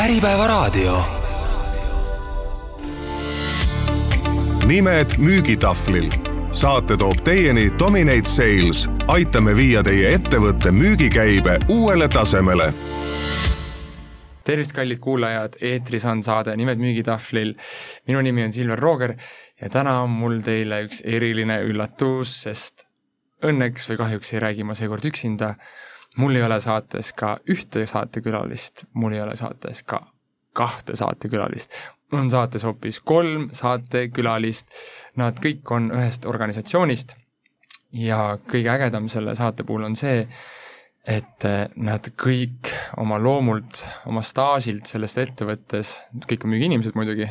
[0.00, 1.02] Äripäevaraadio.
[4.66, 6.10] nimed müügitahvlil.
[6.50, 8.88] saate toob teieni Dominate Sales.
[9.06, 12.72] aitame viia teie ettevõtte müügikäibe uuele tasemele
[14.44, 17.54] tervist, kallid kuulajad, eetris on saade Nimed müügitahvlil.
[18.06, 19.14] minu nimi on Silver Rooger
[19.60, 22.86] ja täna on mul teile üks eriline üllatus, sest
[23.44, 25.54] õnneks või kahjuks ei räägi ma seekord üksinda.
[26.16, 30.06] Mul ei ole saates ka ühte saatekülalist, mul ei ole saates ka
[30.52, 31.72] kahte saatekülalist.
[32.12, 34.66] mul on saates hoopis kolm saatekülalist.
[35.16, 37.14] Nad kõik on ühest organisatsioonist
[37.92, 40.26] ja kõige ägedam selle saate puhul on see,
[41.06, 45.94] et nad kõik oma loomult, oma staažilt sellest ettevõttes,
[46.28, 47.28] kõik on müügiinimesed muidugi,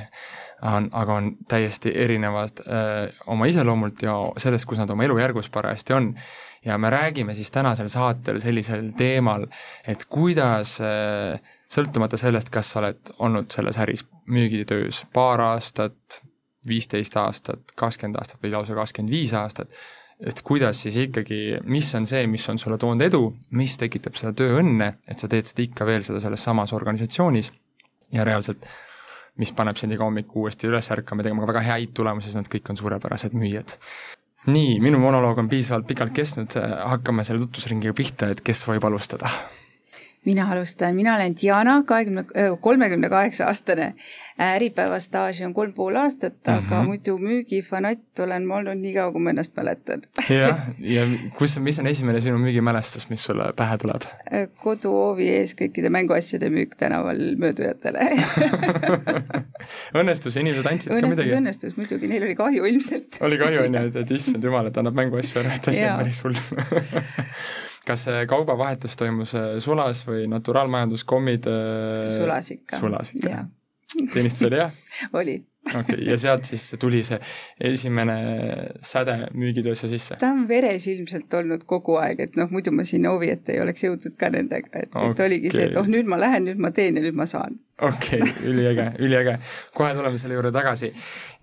[0.65, 5.95] on, aga on täiesti erinevad öö, oma iseloomult ja sellest, kus nad oma elujärgus parajasti
[5.95, 6.13] on.
[6.65, 9.45] Ja me räägime siis tänasel saatel sellisel teemal,
[9.87, 11.37] et kuidas öö,
[11.71, 16.19] sõltumata sellest, kas sa oled olnud selles äris müügitöös paar aastat,
[16.67, 19.71] viisteist aastat, kakskümmend aastat või lausa kakskümmend viis aastat,
[20.19, 23.23] et kuidas siis ikkagi, mis on see, mis on sulle toonud edu,
[23.55, 27.51] mis tekitab seda tööõnne, et sa teed seda ikka veel seda selles samas organisatsioonis
[28.11, 28.67] ja reaalselt
[29.39, 32.49] mis paneb sind iga hommikul uuesti üles ärkama, tegema ka väga häid tulemusi, sest nad
[32.51, 33.77] kõik on suurepärased müüjad.
[34.47, 36.55] Nii, minu monoloog on piisavalt pikalt kestnud,
[36.93, 39.31] hakkame selle tutvusringiga pihta, et kes võib alustada
[40.29, 42.23] mina alustan, mina olen Diana, kahekümne,
[42.61, 43.93] kolmekümne kaheksa aastane.
[44.39, 46.85] Äripäeva staaži on kolm pool aastat, aga mm -hmm.
[46.87, 50.01] muidu müügifanatt olen ma olnud nii kaua, kui ma ennast mäletan.
[50.29, 50.61] jah,
[50.95, 51.03] ja
[51.37, 54.07] kus, mis on esimene sinu müügimälestus, mis sulle pähe tuleb?
[54.63, 57.99] koduhoovi ees kõikide mänguasjade müük tänaval möödujatele
[59.99, 61.37] õnnestus, inimesed andsid õnnestus, ka midagi?
[61.41, 64.77] õnnestus muidugi, neil oli kahju ilmselt oli kahju, on ju, et, et issand jumal, et
[64.77, 66.39] annab mänguasju ära, et asi on päris hull
[67.89, 71.47] kas see kaubavahetus toimus äh, sulas või naturaalmajanduskommid?
[71.49, 72.81] Äh, sulas ikka.
[72.81, 73.45] sulas ikka.
[74.13, 74.69] teenistus oli hea?
[75.19, 75.37] oli.
[75.69, 77.17] okei okay., ja sealt siis tuli see
[77.71, 78.17] esimene
[78.85, 80.19] säde müügitöösse sisse?
[80.21, 83.63] ta on veres ilmselt olnud kogu aeg, et noh, muidu ma sinna hoovi ette ei
[83.65, 86.61] oleks jõudnud ka nendega, et okay., et oligi see, et oh, nüüd ma lähen, nüüd
[86.61, 87.59] ma teen ja nüüd ma saan.
[87.81, 89.37] okei okay,, üliäge, üliäge.
[89.73, 90.93] kohe tuleme selle juurde tagasi.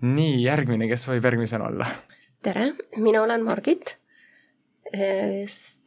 [0.07, 1.91] nii, järgmine, kes võib järgmisena olla?
[2.47, 3.96] tere, mina olen Margit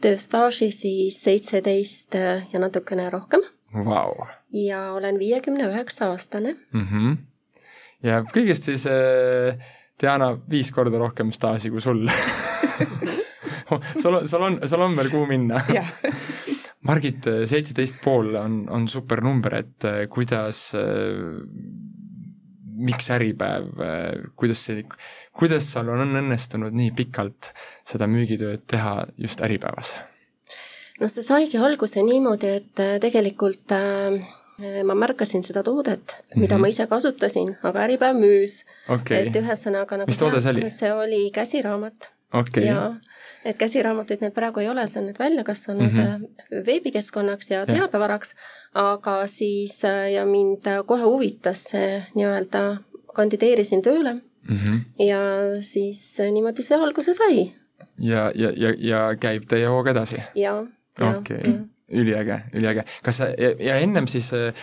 [0.03, 3.45] tööstaaži siis seitseteist ja natukene rohkem.
[3.71, 4.27] Wow..
[4.51, 6.57] ja olen viiekümne üheksa aastane.
[6.73, 6.87] Mm.
[6.87, 7.17] -hmm.
[8.03, 9.61] ja kõigest siis äh,
[10.01, 12.09] Diana viis korda rohkem staaži kui sul.
[14.03, 15.61] Sul on, sul on, sul on veel kuhu minna.
[16.89, 20.81] Margit, seitseteist pool on, on super number, et äh, kuidas äh,
[22.81, 23.71] miks Äripäev,
[24.41, 24.85] kuidas see,
[25.37, 27.53] kuidas sul on õnnestunud nii pikalt
[27.89, 29.95] seda müügitööd teha just Äripäevas?
[31.01, 34.21] noh, see saigi alguse niimoodi, et äh, tegelikult äh,
[34.85, 36.41] ma märkasin seda toodet mm, -hmm.
[36.41, 36.61] mida mhm.
[36.61, 39.27] ma ise kasutasin, aga Äripäev müüs okay..
[39.27, 40.71] et ühesõnaga nagu mis toode see oli?
[40.71, 42.65] see oli käsiraamat okay..
[42.65, 42.95] ja
[43.45, 46.65] et käsiraamatuid meil praegu ei ole, see on nüüd välja kasvanud mm -hmm.
[46.67, 48.35] veebikeskkonnaks ja teabevaraks,
[48.75, 52.77] aga siis äh, ja mind kohe huvitas see nii-öelda,
[53.15, 54.81] kandideerisin tööle mm -hmm.
[55.07, 55.21] ja
[55.61, 57.53] siis niimoodi see alguse sai.
[57.99, 60.23] ja, ja, ja, ja käib teie hooga edasi?
[60.35, 60.67] jaa.
[61.19, 61.55] okei okay.,
[61.91, 62.85] üliäge, üliäge.
[63.03, 64.55] kas sa, ja, ja ennem siis äh,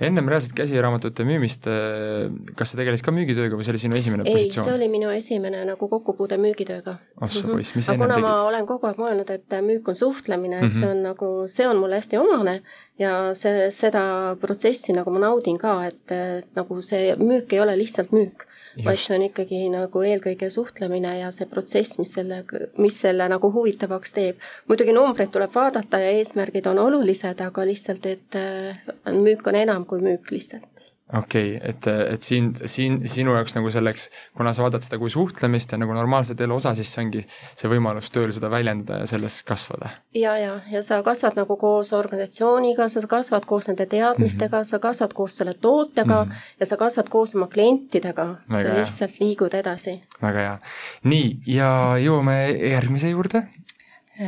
[0.00, 2.28] ennem reaalselt käsiraamatute müümist, äh,
[2.58, 4.68] kas sa tegelesid ka müügitööga või see oli sinu esimene ei, positsioon?
[4.68, 6.98] see oli minu esimene nagu kokkupuude müügitööga.
[7.20, 8.26] oh sa poiss, mis sa ennem tegid?
[8.26, 10.78] ma olen kogu aeg mõelnud, et müük on suhtlemine, et mm -hmm.
[10.78, 10.96] see Mhm.
[10.96, 12.60] on nagu, see on mulle hästi omane
[12.98, 17.76] ja see, seda protsessi nagu ma naudin ka, et, et nagu see müük ei ole
[17.78, 18.46] lihtsalt müük
[18.84, 22.42] vaid see on ikkagi nagu eelkõige suhtlemine ja see protsess, mis selle,
[22.78, 24.48] mis selle nagu huvitavaks teeb.
[24.68, 29.86] muidugi numbreid tuleb vaadata ja eesmärgid on olulised, aga lihtsalt, et äh, müük on enam
[29.88, 30.77] kui müük lihtsalt
[31.12, 35.10] okei okay,, et, et siin, siin sinu jaoks nagu selleks, kuna sa vaatad seda kui
[35.12, 37.22] suhtlemist ja nagu normaalset elu osa, siis see ongi
[37.56, 39.90] see võimalus tööl seda väljendada ja selles kasvada.
[40.16, 44.70] ja, ja, ja sa kasvad nagu koos organisatsiooniga, sa kasvad koos nende teadmistega mm, -hmm.
[44.70, 46.52] sa kasvad koos selle tootega mm -hmm.
[46.60, 50.02] ja sa kasvad koos oma klientidega, sa lihtsalt liigud edasi.
[50.22, 50.58] väga hea.
[51.04, 52.36] nii, ja jõuame
[52.70, 53.48] järgmise juurde.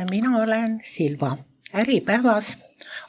[0.09, 1.37] mina olen Silva,
[1.73, 2.57] Äripäevas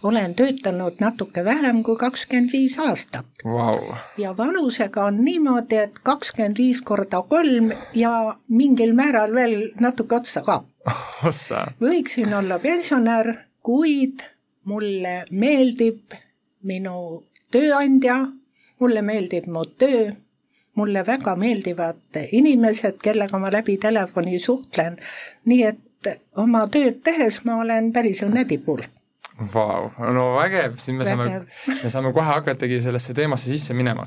[0.04, 3.26] olen töötanud natuke vähem kui kakskümmend viis aastat.
[3.44, 3.94] Wow..
[4.18, 10.42] ja vanusega on niimoodi, et kakskümmend viis korda kolm ja mingil määral veel natuke otsa
[10.46, 10.62] ka.
[11.86, 14.24] Võiksin olla pensionär, kuid
[14.64, 16.16] mulle meeldib
[16.62, 17.22] minu
[17.54, 18.18] tööandja,
[18.80, 20.10] mulle meeldib mu töö,
[20.74, 24.96] mulle väga meeldivad inimesed, kellega ma läbi telefoni suhtlen,
[25.44, 28.82] nii et oma tööd tehes ma olen päris õnnetipul
[29.52, 31.42] Vau, no vägev, siis me saame,
[31.82, 34.06] me saame kohe hakatagi sellesse teemasse sisse minema.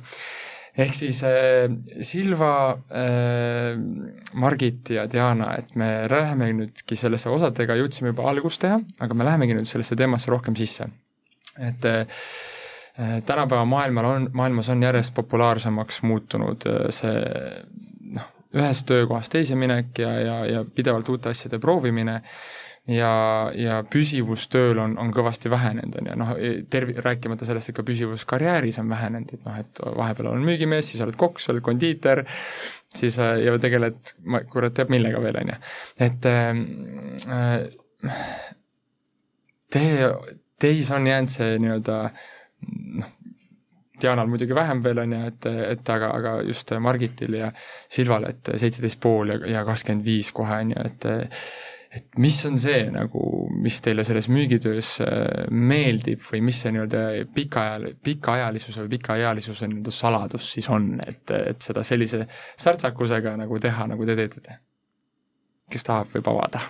[0.76, 1.70] ehk siis äh,
[2.04, 2.56] Silva
[2.92, 3.78] äh,,
[4.34, 9.28] Margit ja Diana, et me läheme nüüdki sellesse osadega, jõudsime juba algust teha, aga me
[9.28, 10.90] lähemegi nüüd sellesse teemasse rohkem sisse.
[11.60, 12.06] et äh,
[13.26, 17.16] tänapäeva maailmal on, maailmas on järjest populaarsemaks muutunud äh, see
[18.16, 22.22] noh, ühest töökohast teise minek ja, ja, ja pidevalt uute asjade proovimine
[22.88, 23.12] ja,
[23.58, 26.34] ja püsivus tööl on, on kõvasti vähenenud, on ju, noh,
[26.72, 30.92] tervi-, rääkimata sellest, et ka püsivus karjääris on vähenenud, et noh, et vahepeal olen müügimees,
[30.92, 32.26] siis oled kokk, sa oled kondiiter,
[32.96, 35.60] siis äh, ja tegeled, ma kurat teab millega veel, on ju.
[36.08, 36.64] et ähm,
[37.26, 38.16] äh,
[39.74, 39.86] te,
[40.62, 42.00] teis on jäänud see nii-öelda
[43.02, 43.12] noh,
[43.96, 47.48] Dianal muidugi vähem veel, on ju, et, et aga, aga just Margitil ja
[47.90, 51.08] Silval, et seitseteist pool ja, ja kakskümmend viis kohe, on ju, et
[51.96, 53.24] et mis on see nagu,
[53.64, 57.04] mis teile selles müügitöös äh, meeldib või mis see nii-öelda
[57.36, 62.26] pikaajal-, pikaajalisuse või pikaealisuse nii-öelda saladus siis on, et, et seda sellise
[62.62, 64.60] särtsakusega nagu teha, nagu te teete?
[65.72, 66.62] kes tahab, võib avada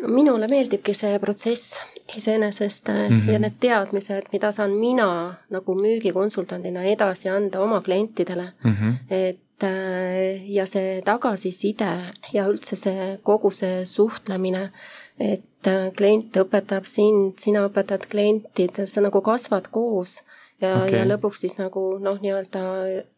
[0.00, 1.82] no minule meeldibki see protsess
[2.16, 3.32] iseenesest mm -hmm.
[3.32, 8.94] ja need teadmised, mida saan mina nagu müügikonsultandina edasi anda oma klientidele mm, -hmm.
[9.10, 11.90] et ja see tagasiside
[12.32, 14.70] ja üldse see kogu see suhtlemine,
[15.20, 20.20] et äh, klient õpetab sind, sina õpetad klienti, et sa nagu kasvad koos
[20.60, 22.62] ja okay., ja lõpuks siis nagu noh, nii-öelda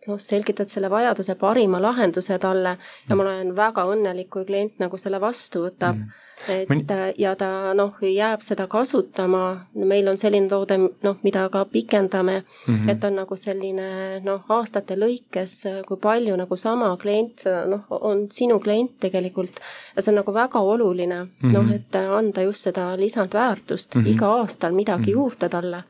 [0.09, 2.77] noh, selgitad selle vajaduse parima lahenduse talle
[3.09, 6.21] ja ma olen väga õnnelik, kui klient nagu selle vastu võtab mm.
[6.49, 6.85] Et Mõni...
[7.19, 9.43] ja ta noh, jääb seda kasutama,
[9.75, 12.91] meil on selline toode noh, mida ka pikendame mm, -hmm.
[12.91, 15.57] et on nagu selline noh, aastate lõikes,
[15.87, 19.61] kui palju nagu sama klient noh, on sinu klient tegelikult
[19.97, 21.53] ja see on nagu väga oluline mm -hmm.
[21.53, 24.09] noh, et anda just seda lisandväärtust mm -hmm.
[24.15, 25.13] iga aastal midagi mm -hmm.
[25.13, 25.83] juurde talle.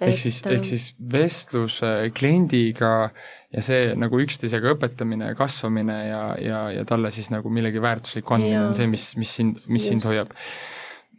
[0.00, 1.80] ehk siis, ehk siis vestlus
[2.18, 3.10] kliendiga
[3.52, 8.36] ja see nagu üksteisega õpetamine ja kasvamine ja, ja, ja talle siis nagu millegi väärtuslikku
[8.36, 9.92] andmine on see, mis, mis sind, mis Just.
[9.92, 10.32] sind hoiab.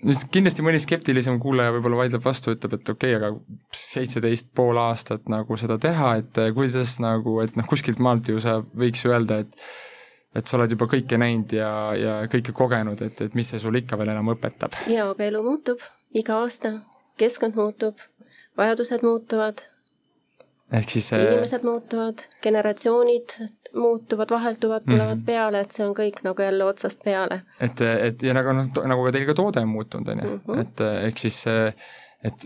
[0.03, 4.81] nüüd kindlasti mõni skeptilisem kuulaja võib-olla vaidleb vastu, ütleb, et okei okay,, aga seitseteist pool
[4.81, 9.44] aastat nagu seda teha, et kuidas nagu, et noh, kuskilt maalt ju sa võiks öelda,
[9.45, 9.57] et
[10.33, 13.77] et sa oled juba kõike näinud ja, ja kõike kogenud, et, et mis see sul
[13.77, 14.74] ikka veel enam õpetab?
[14.89, 15.83] jaa, aga elu muutub
[16.18, 16.79] iga aasta,
[17.21, 18.01] keskkond muutub,
[18.57, 19.62] vajadused muutuvad
[20.73, 23.35] ehk siis inimesed muutuvad, generatsioonid
[23.73, 25.25] muutuvad, vahelduvad, tulevad mm -hmm.
[25.25, 27.41] peale, et see on kõik nagu jälle otsast peale.
[27.59, 30.59] et, et ja nagu noh, nagu ka teil ka toode on muutunud, on ju, mhm.
[30.59, 31.45] et ehk siis,
[32.23, 32.45] et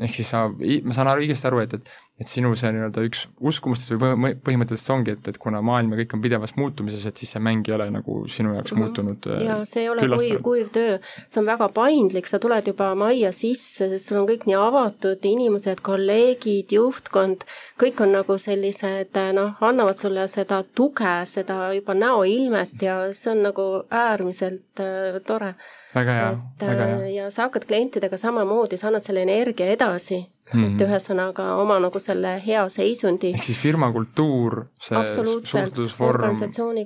[0.00, 0.48] ehk siis sa,
[0.84, 4.92] ma saan aru, õigesti aru, et, et et sinu see nii-öelda üks uskumustest või põhimõtteliselt
[4.94, 7.74] ongi, et, et kuna maailm ja kõik on pidevas muutumises, et siis see mäng ei
[7.74, 8.84] ole nagu sinu jaoks -hmm.
[8.84, 12.70] muutunud äh, ja see ei ole kuiv, kuiv töö, see on väga paindlik, sa tuled
[12.70, 17.42] juba majja sisse, sest sul on kõik nii avatud inimesed, kolleegid, juhtkond,
[17.82, 23.42] kõik on nagu sellised noh, annavad sulle seda tuge, seda juba näoilmet ja see on
[23.50, 25.56] nagu äärmiselt äh, tore
[25.94, 26.30] väga hea,
[26.60, 27.00] väga hea.
[27.00, 30.18] Äh, ja sa hakkad klientidega samamoodi, sa annad selle energia edasi
[30.52, 33.32] mm., et ühesõnaga oma nagu selle hea seisundi.
[33.36, 36.80] ehk siis firma kultuur, see suhtlusvorm on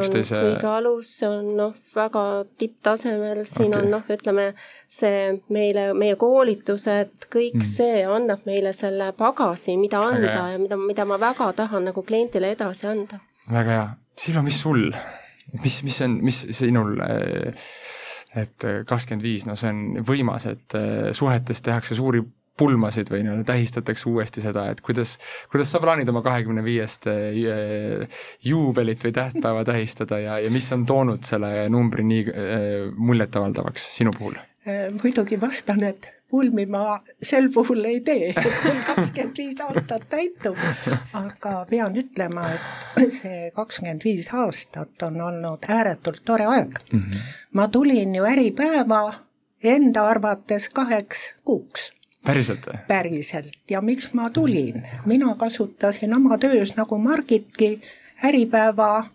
[0.00, 0.40] üksteise...
[0.46, 2.24] kõige alus, see on noh, väga
[2.60, 3.82] tipptasemel, siin okay.
[3.82, 4.46] on noh, ütleme
[4.90, 7.68] see meile, meie koolitused, kõik mm.
[7.74, 12.54] see annab meile selle pagasi, mida anda ja mida, mida ma väga tahan nagu kliendile
[12.54, 13.20] edasi anda.
[13.50, 13.92] väga hea.
[14.14, 14.84] Silva, mis sul,
[15.58, 16.92] mis, mis on, mis sinul
[18.36, 20.78] et kakskümmend viis, no see on võimas, et
[21.14, 22.22] suhetes tehakse suuri
[22.58, 25.16] pulmasid või nii-öelda tähistatakse uuesti seda, et kuidas,
[25.50, 28.06] kuidas sa plaanid oma kahekümne viiest eh,
[28.46, 32.26] juubelit või tähtpäeva tähistada ja, ja mis on toonud selle numbri nii
[32.94, 34.38] muljetavaldavaks sinu puhul?
[35.02, 38.32] Muidugi vastan, et pulmi ma sel puhul ei tee,
[38.64, 40.58] mul kakskümmend viis aastat täitub,
[41.12, 42.46] aga pean ütlema,
[43.02, 47.00] et see kakskümmend viis aastat on olnud ääretult tore aeg mm.
[47.00, 47.20] -hmm.
[47.52, 49.02] ma tulin ju Äripäeva
[49.62, 51.90] enda arvates kaheks kuuks
[52.24, 52.78] päriselt või?
[52.88, 57.80] päriselt ja miks ma tulin, mina kasutasin oma töös nagu Margitki
[58.24, 59.06] Äripäeva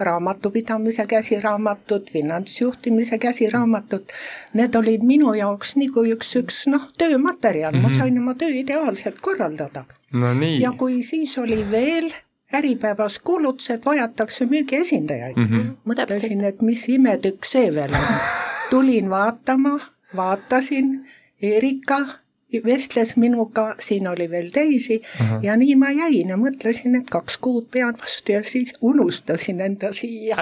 [0.00, 4.12] raamatupidamise käsiraamatut, finantsjuhtimise käsiraamatut,
[4.54, 7.82] need olid minu jaoks nagu üks, üks noh, töömaterjal mm, -hmm.
[7.82, 7.98] ma mhm.
[7.98, 9.84] sain oma töö ideaalselt korraldada.
[10.12, 10.60] no nii.
[10.60, 12.12] ja kui siis oli veel
[12.54, 15.70] Äripäevas kuulutus, et vajatakse müügiesindajaid mm, -hmm.
[15.84, 18.18] mõtlesin, et mis imetükk see veel on.
[18.70, 19.80] tulin vaatama,
[20.16, 21.08] vaatasin,
[21.42, 22.21] Erika
[22.64, 25.38] vestles minuga, siin oli veel teisi uh -huh.
[25.42, 29.92] ja nii ma jäin ja mõtlesin, et kaks kuud pean vastu ja siis unustasin enda
[29.92, 30.36] siia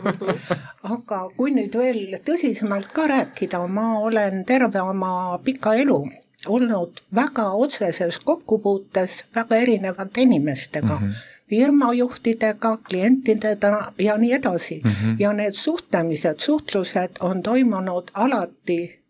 [0.96, 6.08] aga kui nüüd veel tõsisemalt ka rääkida, ma olen terve oma pika elu
[6.46, 11.08] olnud väga otseses kokkupuutes väga erinevate inimestega mm.
[11.08, 14.90] -hmm firmajuhtidega, klientidega ja nii edasi mm.
[14.90, 15.16] -hmm.
[15.18, 19.00] ja need suhtlemised, suhtlused on toimunud alati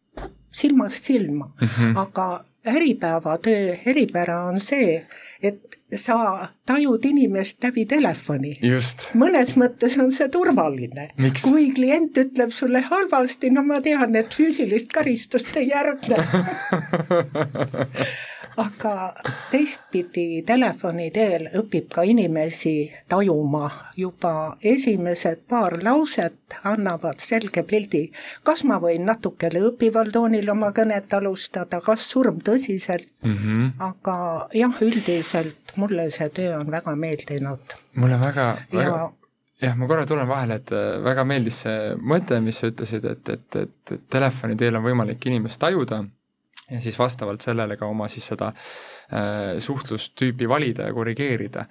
[0.52, 1.98] silmast silma mm, -hmm.
[1.98, 5.06] aga Äripäeva töö eripära on see,
[5.42, 8.58] et sa tajud inimest läbi telefoni.
[9.14, 11.10] mõnes mõttes on see turvaline.
[11.42, 16.16] kui klient ütleb sulle halvasti, no ma tean, et füüsilist karistust ei järgne
[18.60, 18.92] aga
[19.50, 28.10] teistpidi telefoni teel õpib ka inimesi tajuma, juba esimesed paar lauset annavad selge pildi.
[28.42, 33.70] kas ma võin natukene õppival toonil oma kõnet alustada, kas surm tõsiselt mm, -hmm.
[33.90, 34.16] aga
[34.54, 37.78] jah, üldiselt mulle see töö on väga meeldinud.
[37.94, 39.12] mulle väga, väga
[39.60, 43.28] jah, ma korra tulen vahele, et äh, väga meeldis see mõte, mis sa ütlesid, et,
[43.28, 46.04] et, et, et telefoni teel on võimalik inimest tajuda
[46.70, 51.66] ja siis vastavalt sellele ka oma siis seda äh, suhtlustüüpi valida ja korrigeerida.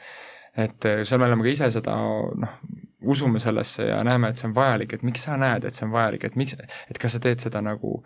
[0.58, 2.60] et äh, seal me oleme ka ise seda noh,
[3.02, 5.92] usume sellesse ja näeme, et see on vajalik, et miks sa näed, et see on
[5.92, 6.56] vajalik, et miks,
[6.90, 8.00] et kas sa teed seda nagu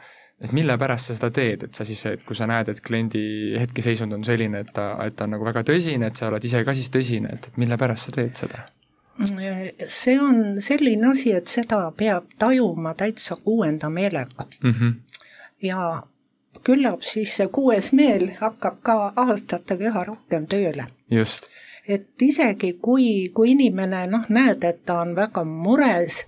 [0.44, 3.22] et mille pärast sa seda teed, et sa siis, et kui sa näed, et kliendi
[3.60, 6.62] hetkeseisund on selline, et ta, et ta on nagu väga tõsine, et sa oled ise
[6.66, 8.68] ka siis tõsine, et, et mille pärast sa teed seda?
[9.20, 14.72] see on selline asi, et seda peab tajuma täitsa kuuenda meelega mm.
[14.72, 14.94] -hmm.
[15.68, 16.04] ja
[16.64, 20.88] küllap siis see kuues meel hakkab ka aastatega üha rohkem tööle.
[21.12, 21.48] just.
[21.88, 26.26] et isegi kui, kui inimene noh, näed, et ta on väga mures,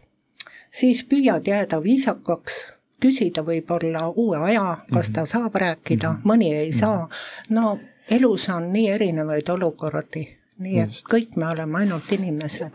[0.72, 2.66] siis püüad jääda viisakaks,
[3.02, 6.22] küsida võib-olla uue aja, kas ta saab rääkida -hmm.
[6.24, 7.06] mõni ei saa.
[7.06, 7.56] Mhm.
[7.56, 10.26] no elus on nii erinevaid olukordi,
[10.58, 11.08] nii et Just.
[11.14, 12.72] kõik me oleme ainult inimesed.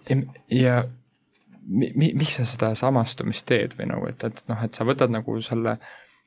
[0.51, 0.85] ja
[1.67, 5.13] mi-, mi-, miks sa seda samastumist teed või nagu, et, et noh, et sa võtad
[5.13, 5.77] nagu selle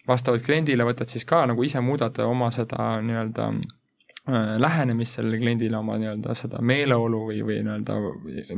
[0.09, 5.77] vastavalt kliendile võtad siis ka nagu ise muudad oma seda nii-öelda äh, lähenemist sellele kliendile,
[5.79, 7.97] oma nii-öelda seda meeleolu või, või nii-öelda,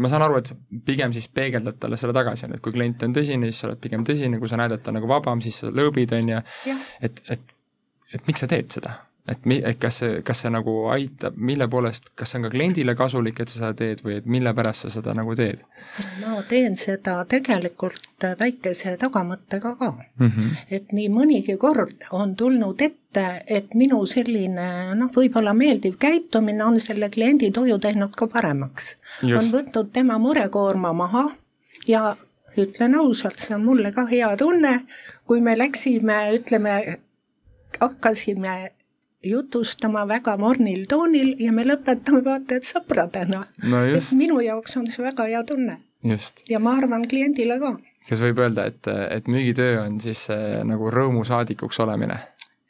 [0.01, 2.75] ma saan aru, et sa pigem siis peegeldad talle selle tagasi, on ju, et kui
[2.75, 5.11] klient on tõsine, siis sa oled pigem tõsine, kui sa näed, et ta on nagu
[5.11, 6.43] vabam, siis sa lõõbid, on ju,
[7.07, 7.55] et, et,
[8.15, 8.97] et miks sa teed seda?
[9.29, 12.53] Et mi-, et kas see, kas see nagu aitab, mille poolest, kas see on ka
[12.55, 15.61] kliendile kasulik, et sa seda teed või et mille pärast sa seda nagu teed?
[16.21, 20.27] ma teen seda tegelikult väikese tagamõttega ka mm.
[20.27, 20.57] -hmm.
[20.77, 26.79] et nii mõnigi kord on tulnud ette, et minu selline noh, võib-olla meeldiv käitumine on
[26.79, 28.95] selle kliendi tuju teinud ka paremaks.
[29.23, 31.29] on võtnud tema murekoorma maha
[31.87, 32.15] ja
[32.57, 34.81] ütlen ausalt, see on mulle ka hea tunne,
[35.25, 36.99] kui me läksime, ütleme,
[37.79, 38.71] hakkasime
[39.23, 43.83] jutustama väga mornil toonil ja me lõpetame vaata et sõpradena no.
[43.85, 45.77] et minu jaoks on see väga hea tunne.
[46.49, 47.75] ja ma arvan kliendile ka.
[48.09, 52.17] kas võib öelda, et, et müügitöö on siis äh, nagu rõõmusaadikuks olemine?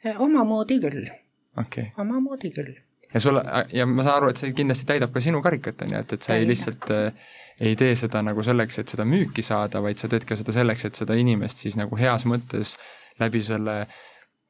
[0.04, 1.08] Eh, omamoodi küll
[1.56, 1.92] okay..
[1.96, 2.74] omamoodi küll.
[3.14, 6.04] ja sulle, ja ma saan aru, et see kindlasti täidab ka sinu karikat, on ju,
[6.04, 7.28] et, et sa ei lihtsalt äh,
[7.62, 10.84] ei tee seda nagu selleks, et seda müüki saada, vaid sa teed ka seda selleks,
[10.84, 12.76] et seda inimest siis nagu heas mõttes
[13.20, 14.00] läbi selle äh,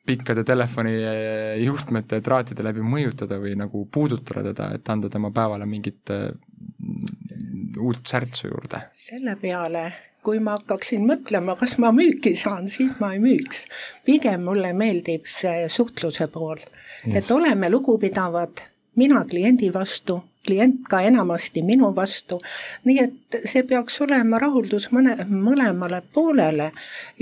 [0.07, 7.77] pikkade telefonijuhtmete, traatide läbi mõjutada või nagu puudutada teda, et anda tema päevale mingit mm,
[7.83, 8.83] uut särtsu juurde?
[8.99, 9.85] selle peale,
[10.27, 13.65] kui ma hakkaksin mõtlema, kas ma müüki saan, siis ma ei müüks.
[14.05, 16.61] pigem mulle meeldib see suhtluse pool,
[17.07, 18.67] et oleme lugupidavad,
[18.99, 22.41] mina kliendi vastu, klient ka enamasti minu vastu,
[22.85, 26.73] nii et see peaks olema rahuldus mõne, mõlemale poolele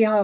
[0.01, 0.23] ja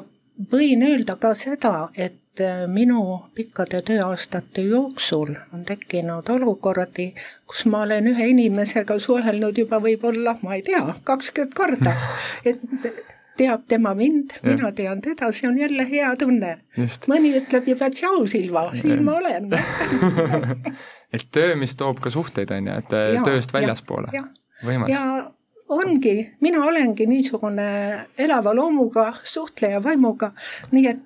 [0.52, 3.00] võin öelda ka seda, et et äh, minu
[3.34, 7.12] pikkade tööaastate jooksul on tekkinud olukordi,
[7.48, 11.94] kus ma olen ühe inimesega suhelnud juba võib-olla, ma ei tea, kakskümmend korda,
[12.48, 12.60] et
[13.36, 16.56] teab tema mind, mina tean teda, see on jälle hea tunne.
[17.08, 19.50] mõni ütleb juba tšau, Silva, siin ma olen
[21.14, 24.12] et töö, mis toob ka suhteid, on ju, et äh, ja, tööst väljaspoole.
[24.64, 24.92] võimas.
[24.92, 25.32] ja
[25.72, 27.68] ongi, mina olengi niisugune
[28.18, 30.32] elava loomuga, suhtleja vaimuga,
[30.72, 31.04] nii et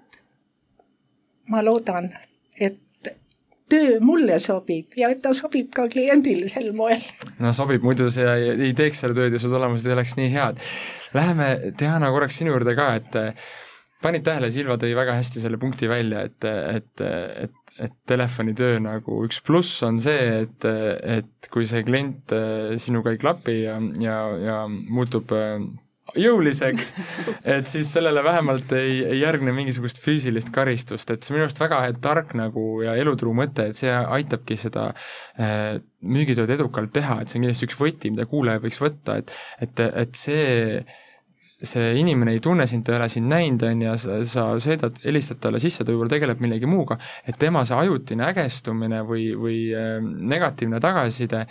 [1.51, 2.11] ma loodan,
[2.59, 2.79] et
[3.71, 7.03] töö mulle sobib ja et ta sobib ka kliendile sel moel.
[7.43, 10.63] no sobib, muidu sa ei teeks seda tööd ja su tulemused ei oleks nii head.
[11.15, 13.19] Läheme, Diana, korraks sinu juurde ka, et
[14.03, 17.07] panid tähele, Silva tõi väga hästi selle punkti välja, et, et,
[17.47, 22.35] et et telefonitöö nagu üks pluss on see, et, et kui see klient
[22.83, 25.33] sinuga ei klapi ja, ja, ja muutub
[26.19, 26.93] jõuliseks,
[27.45, 31.63] et siis sellele vähemalt ei, ei järgne mingisugust füüsilist karistust, et see on minu arust
[31.63, 37.31] väga tark nagu ja elutruu mõte, et see aitabki seda äh, müügitööd edukalt teha, et
[37.31, 40.83] see on kindlasti üks võti, mida kuulaja võiks võtta, et et, et see
[41.63, 44.97] see inimene ei tunne sind, ta ei ole sind näinud, on ju, sa, sa sõidad,
[45.05, 46.99] helistad talle sisse, ta võib-olla tegeleb millegi muuga,
[47.29, 51.45] et tema see ajutine ägestumine või, või äh, negatiivne tagasiside,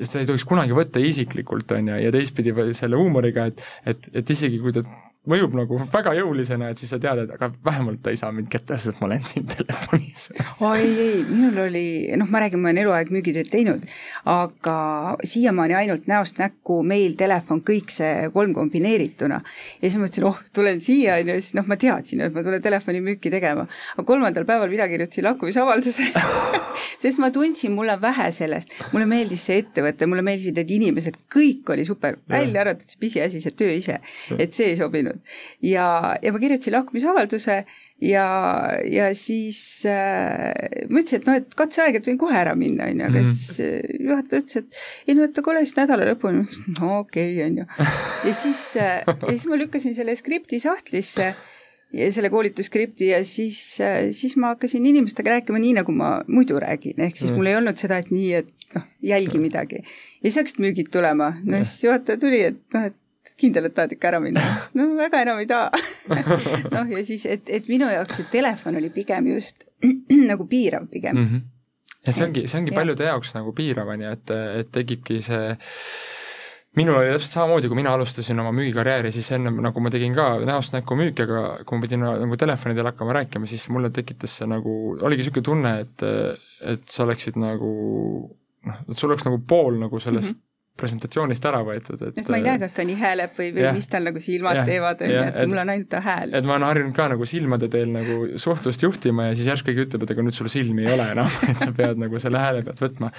[0.00, 4.30] seda ei tohiks kunagi võtta isiklikult, on ju, ja teistpidi selle huumoriga, et et, et
[4.36, 4.84] isegi kui ta
[5.28, 8.48] mõjub nagu väga jõulisena, et siis sa tead, et aga vähemalt ta ei saa mind
[8.52, 10.30] kätte, sest ma olen siin telefonis.
[10.64, 11.82] oi ei, minul oli,
[12.16, 13.84] noh, ma räägin, ma olen eluaeg müügitööd teinud,
[14.32, 14.76] aga
[15.20, 19.42] siiamaani ainult näost näkku, meil, telefon, kõik see kolm kombineerituna.
[19.82, 22.64] ja siis mõtlesin, oh, tulen siia, on ju, siis noh, ma teadsin, et ma tulen
[22.64, 23.68] telefonimüüki tegema.
[23.96, 26.08] aga kolmandal päeval mina kirjutasin lahkumisavalduse
[27.02, 31.20] sest ma tundsin, mul on vähe sellest, mulle meeldis see ettevõte, mulle meeldisid need inimesed,
[31.28, 34.00] kõik oli super, välja arvatud see pisiasi, see töö ise,
[34.38, 35.36] et see ei sobinud teinud.
[35.66, 35.86] ja,
[36.22, 37.60] ja ma kirjutasin lahkumisavalduse
[38.00, 38.26] ja,
[38.88, 43.02] ja siis äh, ma ütlesin, et noh, et katseaeg, et võin kohe ära minna, on
[43.02, 43.30] ju, aga mhm.
[43.36, 46.44] siis äh, juhataja ütles, et ei no, et aga ole siis nädala lõpuni.
[46.78, 47.88] no okei okay,, on ju.
[48.28, 51.32] ja siis äh,, ja siis ma lükkasin selle skripti sahtlisse
[51.92, 56.60] ja selle koolitusskripti ja siis, äh, siis ma hakkasin inimestega rääkima nii, nagu ma muidu
[56.62, 57.40] räägin, ehk siis mm.
[57.40, 59.82] mul ei olnud seda, et nii, et noh, jälgi midagi.
[59.82, 62.99] ja siis hakkasid müügid tulema, no siis juhataja tuli, et noh, et
[63.40, 64.42] kindel, et tahad ikka ära minna?
[64.76, 65.70] no väga enam ei taha
[66.76, 69.66] noh, ja siis, et, et minu jaoks see telefon oli pigem just
[70.30, 71.26] nagu piirav pigem mm.
[71.26, 71.44] -hmm.
[72.06, 75.52] ja see ongi, see ongi paljude jaoks nagu piirav, on ju, et, et tekibki see
[76.78, 80.26] minul oli täpselt samamoodi, kui mina alustasin oma müügikarjääri, siis ennem nagu ma tegin ka
[80.46, 84.46] näost näkku müüki, aga kui ma pidin nagu telefonidel hakkama rääkima, siis mulle tekitas see
[84.46, 86.04] nagu, oligi niisugune tunne, et,
[86.74, 87.72] et sa oleksid nagu
[88.70, 90.46] noh, et sul oleks nagu pool nagu sellest mm -hmm
[90.80, 93.72] presentatsioonist ära võetud, et et ma ei tea, kas ta nii hääleb või, või ja,
[93.76, 96.34] mis tal nagu silmad ja, teevad, on ju, et mul on ainult ta hääl.
[96.36, 99.86] et ma olen harjunud ka nagu silmade teel nagu suhtlust juhtima ja siis järsku keegi
[99.86, 102.64] ütleb, et aga nüüd sul silmi ei ole enam et sa pead nagu selle hääle
[102.66, 103.12] pealt võtma.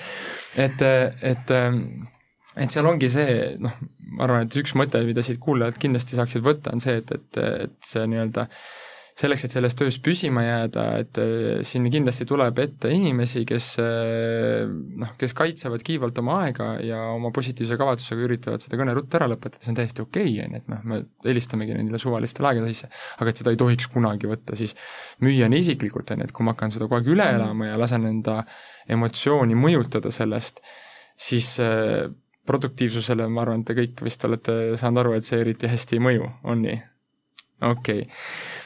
[0.59, 0.85] et,
[1.33, 1.55] et
[2.59, 3.77] et seal ongi see, noh,
[4.11, 7.43] ma arvan, et üks mõte, mida siit kuulajad kindlasti saaksid võtta, on see, et, et,
[7.69, 8.65] et see nii-öelda äh,
[9.21, 14.69] selleks, et selles töös püsima jääda, et äh, siin kindlasti tuleb ette inimesi, kes äh,
[15.01, 19.29] noh, kes kaitsevad kiivalt oma aega ja oma positiivse kavatsusega üritavad seda kõne ruttu ära
[19.31, 22.71] lõpetada, see on täiesti okei okay,, on ju, et noh, me helistamegi nendele suvalistele aegade
[22.73, 24.75] sisse, aga et seda ei tohiks kunagi võtta siis
[25.25, 27.41] müüjani isiklikult, on ju, et kui ma hakkan seda kogu aeg üle mhm.
[27.41, 28.41] elama ja lasen enda
[28.91, 30.63] emotsiooni mõjutada sellest,
[31.19, 32.09] siis äh,
[32.49, 36.07] produktiivsusele, ma arvan, et te kõik vist olete saanud aru, et see eriti hästi ei
[36.09, 36.79] mõju, on nii?
[37.61, 38.60] okei okay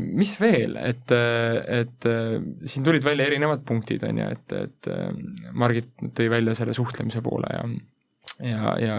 [0.00, 2.06] mis veel, et, et
[2.64, 4.88] siin tulid välja erinevad punktid, on ju, et, et
[5.52, 7.66] Margit tõi välja selle suhtlemise poole ja
[8.40, 8.96] ja, ja,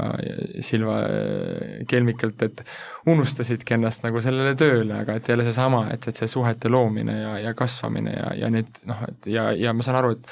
[0.62, 2.64] Silva äh, kelmikalt, et
[3.10, 7.36] unustasidki ennast nagu sellele tööle, aga et jälle seesama, et, et see suhete loomine ja,
[7.48, 10.30] ja kasvamine ja, ja need noh, et ja, ja ma saan aru, et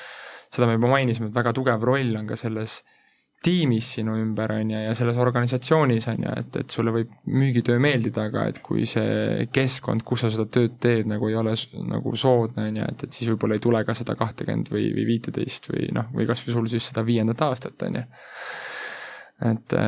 [0.53, 2.98] seda me juba mainisime, et väga tugev roll on ka selles äh,
[3.43, 7.79] tiimis sinu ümber, on ju, ja selles organisatsioonis, on ju, et, et sulle võib müügitöö
[7.81, 11.53] meeldida, aga et kui see keskkond, kus sa seda tööd teed, nagu ei ole
[11.87, 15.07] nagu soodne, on ju, et, et siis võib-olla ei tule ka seda kahtekümmend või, või
[15.13, 18.05] viiteist või noh, või kas või sul siis seda viiendat aastat, on ju.
[19.53, 19.79] et,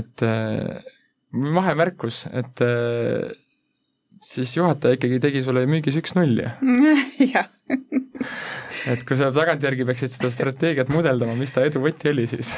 [0.00, 0.26] et
[1.54, 2.66] vahemärkus, et
[4.24, 6.54] siis juhataja ikkagi tegi sulle müügis üks-null ju.
[7.34, 7.50] jah
[8.90, 12.50] et kui sa tagantjärgi peaksid seda strateegiat mudeldama, mis ta edu võti oli siis?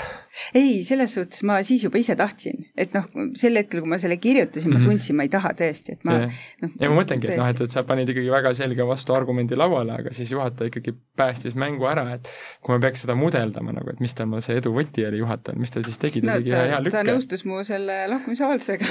[0.59, 3.07] ei, selles suhtes ma siis juba ise tahtsin, et noh,
[3.39, 4.89] sel hetkel, kui ma selle kirjutasin ma mhm.
[4.89, 6.43] tundsin, ma ei taha tõesti, et ma yeah.
[6.65, 6.75] noh.
[6.83, 10.15] ja ma mõtlengi, et noh, et, et sa panid ikkagi väga selge vastuargumendi lauale, aga
[10.17, 14.17] siis juhataja ikkagi päästis mängu ära, et kui ma peaks seda mudeldama nagu, et mis
[14.17, 16.81] tal see edu võti oli juhatajal, mis ta siis tegi, ta no, tegi ühe hea
[16.83, 16.99] lükke.
[16.99, 18.91] ta nõustus mu selle lahkumisavaldusega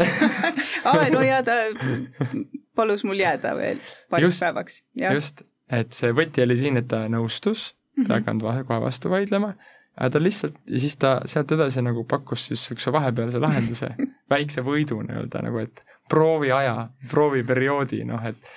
[0.87, 1.59] aa, no ja ta
[2.75, 4.83] palus mul jääda veel paariks päevaks.
[5.13, 9.09] just et see võti oli siin, et ta nõustus ta ei hakanud vahe, kohe vastu
[9.11, 9.53] vaidlema,
[9.95, 13.91] aga ta lihtsalt, ja siis ta sealt edasi nagu pakkus siis niisuguse vahepealse lahenduse
[14.33, 18.49] väikse võidu nii-öelda nagu, et proovi aja, prooviperioodi, noh et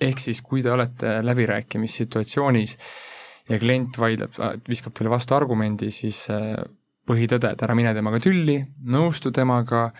[0.00, 2.76] ehk siis, kui te olete läbirääkimissituatsioonis
[3.50, 6.54] ja klient vaidleb, viskab teile vastu argumendi, siis äh,
[7.08, 9.90] põhitõde, et ära mine temaga tülli, nõustu temaga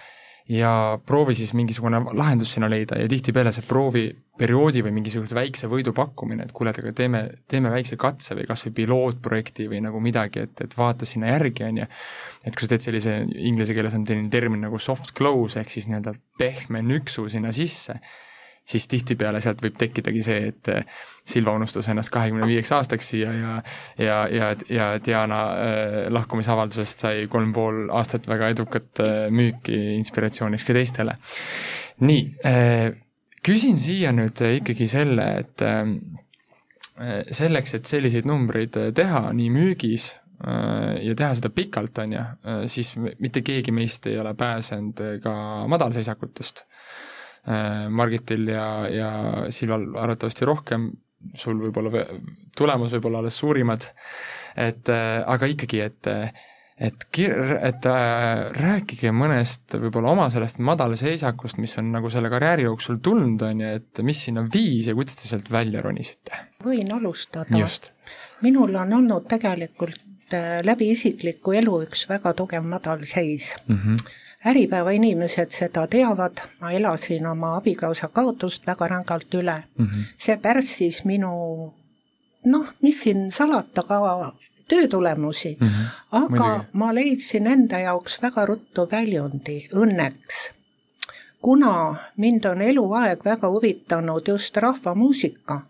[0.50, 5.92] ja proovi siis mingisugune lahendus sinna leida ja tihtipeale see prooviperioodi või mingisuguse väikse võidu
[5.94, 10.46] pakkumine, et kuule, aga teeme, teeme väikse katse või kas või pilootprojekti või nagu midagi,
[10.48, 11.86] et, et vaata sinna järgi, on ju.
[12.42, 15.86] et kui sa teed sellise, inglise keeles on selline termin nagu soft close ehk siis
[15.90, 18.00] nii-öelda pehme nüksu sinna sisse,
[18.70, 20.70] siis tihtipeale sealt võib tekkidagi see, et
[21.30, 23.56] Silva unustas ennast kahekümne viieks aastaks siia ja
[23.98, 30.66] ja, ja, ja Diana äh, lahkumisavaldusest sai kolm pool aastat väga edukat äh, müüki inspiratsiooniks
[30.66, 31.14] ka teistele.
[32.00, 32.22] nii
[33.44, 35.64] küsin siia nüüd ikkagi selle, et
[37.36, 42.24] selleks, et selliseid numbreid teha nii müügis ja teha seda pikalt, on ju,
[42.72, 45.34] siis mitte keegi meist ei ole pääsenud ka
[45.68, 46.64] madalseisakutest.
[47.48, 49.10] Äh, Margitil ja, ja
[49.54, 50.90] Silval arvatavasti rohkem,
[51.36, 52.04] sul võib-olla,
[52.56, 53.86] tulemus võib olla alles suurimad,
[54.60, 56.08] et aga ikkagi, et
[56.80, 62.64] et kir-, et äh, rääkige mõnest võib-olla oma sellest madalseisakust, mis on nagu selle karjääri
[62.66, 66.46] jooksul tulnud, on ju, et mis sinna viis ja kuidas te sealt välja ronisite?
[66.64, 67.68] võin alustada.
[68.40, 73.76] minul on olnud tegelikult äh, läbi isikliku elu üks väga tugev madalseis mm.
[73.76, 74.16] -hmm.
[74.46, 79.86] Äripäeva inimesed seda teavad, ma elasin oma abikaasa kaotust väga rängalt üle mm.
[79.86, 80.04] -hmm.
[80.18, 81.74] see pärssis minu
[82.44, 84.32] noh, mis siin salata, ka
[84.68, 85.84] töö tulemusi mm, -hmm.
[86.10, 86.64] aga Mõni.
[86.72, 90.52] ma leidsin enda jaoks väga ruttu väljundi, õnneks.
[91.42, 95.60] kuna mind on eluaeg väga huvitanud just rahvamuusika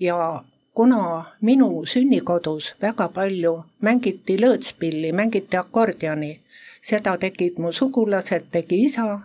[0.00, 6.40] ja kuna minu sünnikodus väga palju mängiti lõõtspilli, mängiti akordioni,
[6.84, 9.24] seda tegid mu sugulased, tegi isa,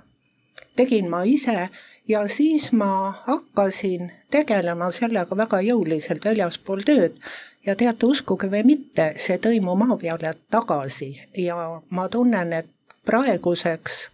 [0.76, 1.70] tegin ma ise
[2.08, 7.20] ja siis ma hakkasin tegelema sellega väga jõuliselt väljaspool tööd
[7.66, 12.72] ja teate, uskuge või mitte, see tõi mu maa peale tagasi ja ma tunnen, et
[13.06, 14.08] praeguseks,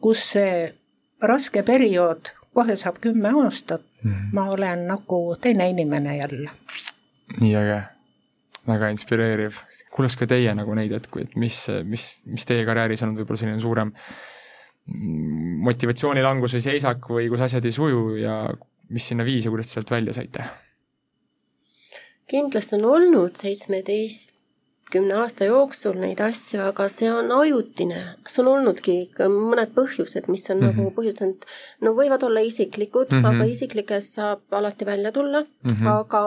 [0.00, 0.72] kus see
[1.22, 4.32] raske periood kohe saab kümme aastat mm, -hmm.
[4.32, 6.50] ma olen nagu teine inimene jälle.
[7.40, 7.82] nii äge,
[8.66, 9.60] väga inspireeriv.
[9.90, 13.60] kuulas ka teie nagu neid hetki, et mis, mis, mis teie karjääris on võib-olla selline
[13.60, 13.92] suurem
[15.66, 18.36] motivatsioonilangus või seisak või kus asjad ei suju ja
[18.94, 20.46] mis sinna viis ja kuidas te sealt välja saite?
[22.30, 28.00] kindlasti on olnud seitsmeteistkümne aasta jooksul neid asju, aga see on ajutine.
[28.26, 30.66] kas on olnudki mõned põhjused, mis on mm -hmm.
[30.66, 30.94] nagu mhm.
[30.98, 31.48] põhjustanud,
[31.80, 33.34] no võivad olla isiklikud mm, -hmm.
[33.34, 35.88] aga isiklikest saab alati välja tulla mm, -hmm.
[35.98, 36.22] aga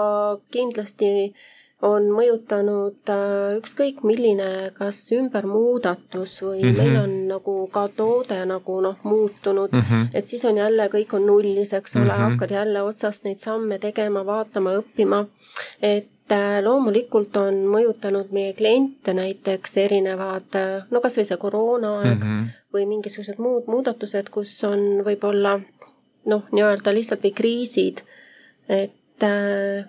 [0.51, 1.47] kindlasti äh,
[1.85, 6.77] on mõjutanud äh, ükskõik milline, kas ümbermuudatus või mm -hmm.
[6.77, 10.09] meil on nagu ka toode nagu noh, muutunud mm, -hmm.
[10.13, 12.31] et siis on jälle, kõik on nullis, eks ole mm, -hmm.
[12.31, 15.25] hakkad jälle otsast neid samme tegema, vaatama, õppima.
[15.81, 22.39] et äh, loomulikult on mõjutanud meie kliente näiteks erinevad, äh, no kasvõi see koroonaaeg mm
[22.39, 22.47] -hmm.
[22.73, 25.61] või mingisugused muud muudatused, kus on võib-olla
[26.27, 28.01] noh, nii-öelda lihtsalt või kriisid,
[28.69, 28.98] et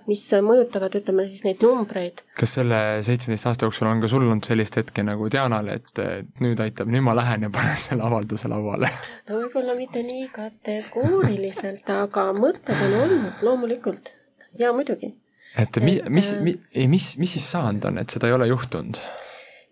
[0.07, 2.23] mis mõjutavad, ütleme siis neid numbreid.
[2.39, 6.03] kas selle seitsmeteist aasta jooksul on ka sul olnud sellist hetke nagu Dianale, et
[6.43, 8.93] nüüd aitab, nüüd ma lähen ja panen selle avalduse lauale?
[9.29, 14.15] no võib-olla mitte nii kategooriliselt, aga mõtted on olnud loomulikult
[14.59, 15.15] ja muidugi.
[15.59, 19.03] et mi-, mis, mis, ei mis, mis siis saanud on, et seda ei ole juhtunud?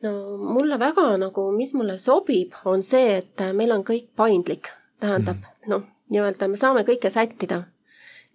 [0.07, 0.13] no
[0.59, 4.71] mulle väga nagu, mis mulle sobib, on see, et meil on kõik paindlik,
[5.03, 5.73] tähendab mm.
[5.73, 7.65] noh, nii-öelda me saame kõike sättida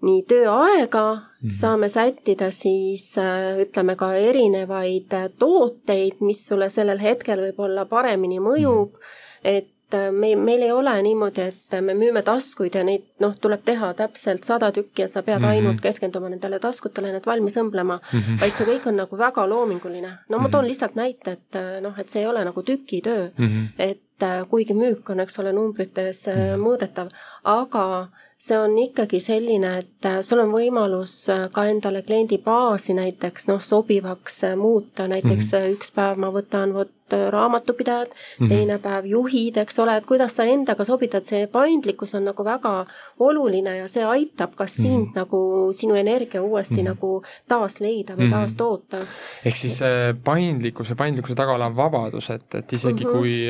[0.04, 1.58] nii tööaega mm, -hmm.
[1.60, 8.40] saame sättida siis äh, ütleme ka erinevaid äh, tooteid, mis sulle sellel hetkel võib-olla paremini
[8.40, 9.40] mõjub mm, -hmm.
[9.44, 13.64] et äh, me, meil ei ole niimoodi, et me müüme taskuid ja neid noh, tuleb
[13.66, 15.50] teha täpselt sada tükki ja sa pead mm -hmm.
[15.50, 18.42] ainult keskenduma nendele taskutele, need valmis õmblema mm, -hmm.
[18.42, 20.18] vaid see kõik on nagu väga loominguline.
[20.30, 20.70] no ma toon mhm.
[20.70, 23.68] lihtsalt näite, et noh, et see ei ole nagu tükitöö mm, -hmm.
[23.78, 24.00] et
[24.50, 26.60] kuigi müük on, eks ole, numbrites mm -hmm.
[26.66, 27.10] mõõdetav,
[27.44, 28.08] aga
[28.44, 33.62] see on ikkagi selline, et äh, sul on võimalus äh, ka endale kliendibaasi näiteks noh,
[33.64, 35.78] sobivaks äh, muuta, näiteks mm -hmm.
[35.78, 38.50] üks päev ma võtan vot raamatupidajad mm, -hmm.
[38.50, 42.86] teine päev juhid, eks ole, et kuidas sa endaga sobitad, see paindlikkus on nagu väga
[43.20, 45.16] oluline ja see aitab ka sind mm -hmm.
[45.16, 46.84] nagu, sinu energia uuesti mm -hmm.
[46.84, 48.36] nagu taas leida või mm -hmm.
[48.36, 48.98] taas toota.
[49.46, 49.80] ehk siis
[50.24, 53.18] paindlikkuse, paindlikkuse taga olev vabadus, et, et isegi mm -hmm.
[53.18, 53.48] kui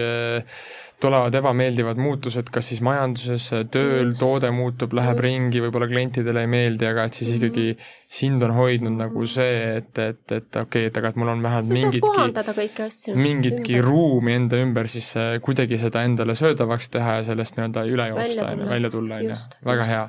[1.03, 5.25] tulevad ebameeldivad muutused, kas siis majanduses, tööl, toode muutub, läheb Just.
[5.25, 7.51] ringi, võib-olla klientidele ei meeldi, aga et siis mm -hmm.
[7.51, 11.31] ikkagi sind on hoidnud nagu see, et, et, et okei okay,, et aga et mul
[11.33, 13.87] on vähemalt mingitki, mingitki ümber.
[13.87, 18.47] ruumi enda ümber siis äh, kuidagi seda endale söödavaks teha ja sellest nii-öelda üle joosta,
[18.51, 20.05] on ju, välja tulla, on ju, väga hea.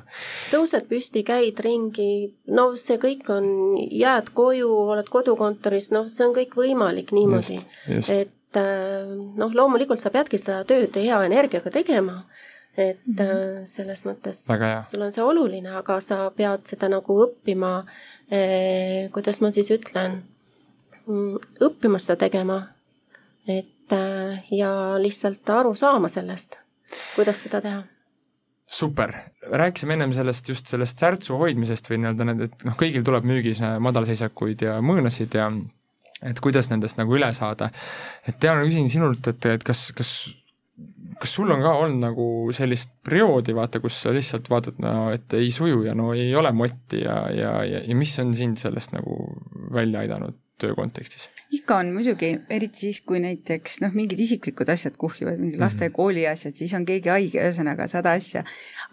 [0.53, 2.11] tõused püsti, käid ringi,
[2.47, 3.49] no see kõik on,
[3.89, 9.99] jääd koju, oled kodukontoris, noh, see on kõik võimalik niimoodi, et et äh, noh, loomulikult
[9.99, 12.23] sa peadki seda tööd hea energiaga tegema,
[12.75, 13.65] et mm -hmm.
[13.65, 14.43] selles mõttes
[14.89, 17.85] sul on see oluline, aga sa pead seda nagu õppima
[18.31, 20.23] eh,, kuidas ma siis ütlen,
[21.07, 22.67] mm, õppima seda tegema,
[23.47, 23.71] et
[24.51, 26.57] ja lihtsalt aru saama sellest,
[27.15, 27.83] kuidas seda teha.
[28.67, 29.13] Super,
[29.51, 33.61] rääkisime ennem sellest, just sellest särtsu hoidmisest või nii-öelda need, et noh, kõigil tuleb müügis
[33.61, 35.51] madalseisakuid ja mõõnasid ja
[36.23, 37.69] et kuidas nendest nagu üle saada.
[38.27, 40.15] et Diana, küsin sinult, et, et kas, kas
[41.19, 42.25] kas sul on ka olnud nagu
[42.55, 46.51] sellist perioodi, vaata, kus sa lihtsalt vaatad, no et ei suju ja no ei ole
[46.55, 49.15] motti ja, ja, ja, ja mis on sind sellest nagu
[49.75, 51.29] välja aidanud töö kontekstis?
[51.65, 55.89] Ikka on muidugi, eriti siis, kui näiteks noh, mingid isiklikud asjad kuhjuvad, mingid laste mm
[55.89, 55.95] -hmm.
[55.95, 58.43] kooli asjad, siis on keegi haige, ühesõnaga sada asja.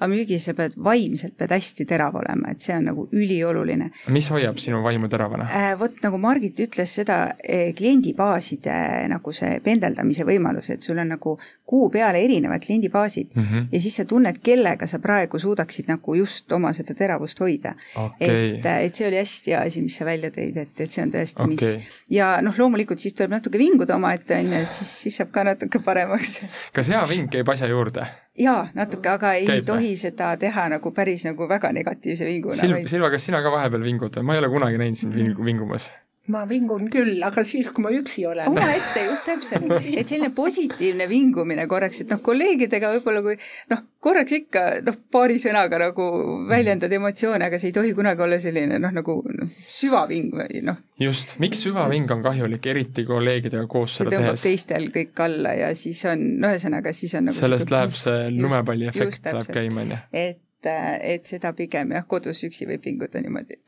[0.00, 3.90] aga müügis sa pead, vaimselt pead hästi terav olema, et see on nagu ülioluline.
[4.08, 5.78] mis hoiab sinu vaimu teravana äh,?
[5.78, 11.38] vot nagu Margit ütles seda eh, kliendibaaside nagu see pendeldamise võimalus, et sul on nagu
[11.66, 13.66] kuu peale erinevad kliendibaasid mm -hmm.
[13.72, 18.28] ja siis sa tunned, kellega sa praegu suudaksid nagu just oma seda teravust hoida okay..
[18.28, 21.12] et, et see oli hästi hea asi, mis sa välja tõid, et, et see on
[21.12, 21.76] tõesti okay.
[21.76, 25.32] mis ja noh, loomulikult siis tuleb natuke vinguda omaette, on ju, et siis, siis saab
[25.34, 26.38] ka natuke paremaks.
[26.76, 28.06] kas hea ving käib asja juurde?
[28.38, 32.56] jaa, natuke, aga ei käib, tohi seda teha nagu päris nagu väga negatiivse vinguna.
[32.60, 34.30] Silv, Silva, kas sina ka vahepeal vingud või?
[34.30, 35.90] ma ei ole kunagi näinud sind ving-, vingumas
[36.30, 38.46] ma vingun küll, aga siis, kui ma üksi olen.
[38.52, 43.34] omaette, just täpselt, et selline positiivne vingumine korraks, et noh, kolleegidega võib-olla kui
[43.72, 46.06] noh, korraks ikka noh, paari sõnaga nagu
[46.50, 50.78] väljendad emotsioone, aga see ei tohi kunagi olla selline noh, nagu noh, süvaving või noh.
[51.02, 54.46] just, miks süvaving on kahjulik, eriti kolleegidega koos seda tehes?
[54.46, 58.92] teistel kõik alla ja siis on, no ühesõnaga, siis on nagu sellest läheb see lumepalli
[58.94, 60.02] efekt läheb käima, on ju.
[60.22, 63.58] et et, seda pigem jah, kodus üksi võib pinguda niimoodi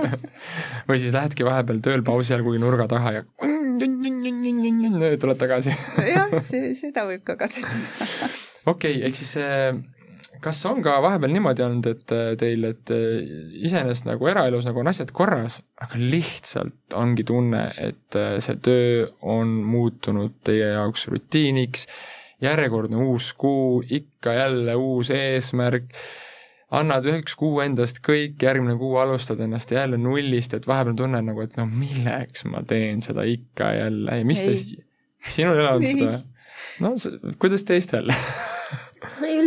[0.88, 3.22] või siis lähedki vahepeal tööl pausi ajal kuhugi nurga taha ja
[5.20, 5.72] tuled tagasi
[6.14, 8.30] jah, see, seda võib ka katsetada.
[8.66, 9.34] okei okay,, ehk siis
[10.44, 14.80] kas on ka vahepeal niimoodi olnud, et äh, teil, et äh, iseenesest nagu eraelus nagu
[14.82, 21.86] on asjad korras, aga lihtsalt ongi tunne, et see töö on muutunud teie jaoks rutiiniks
[22.42, 25.92] järjekordne uus kuu, ikka jälle uus eesmärk,
[26.70, 31.42] annad üks kuu endast kõik, järgmine kuu alustad ennast jälle nullist, et vahepeal tunnen nagu,
[31.44, 34.56] et no milleks ma teen seda ikka jälle ja mis te,
[35.28, 36.20] sinul ei olnud seda?
[36.80, 36.94] no
[37.42, 38.12] kuidas teistel?
[38.12, 38.56] ei,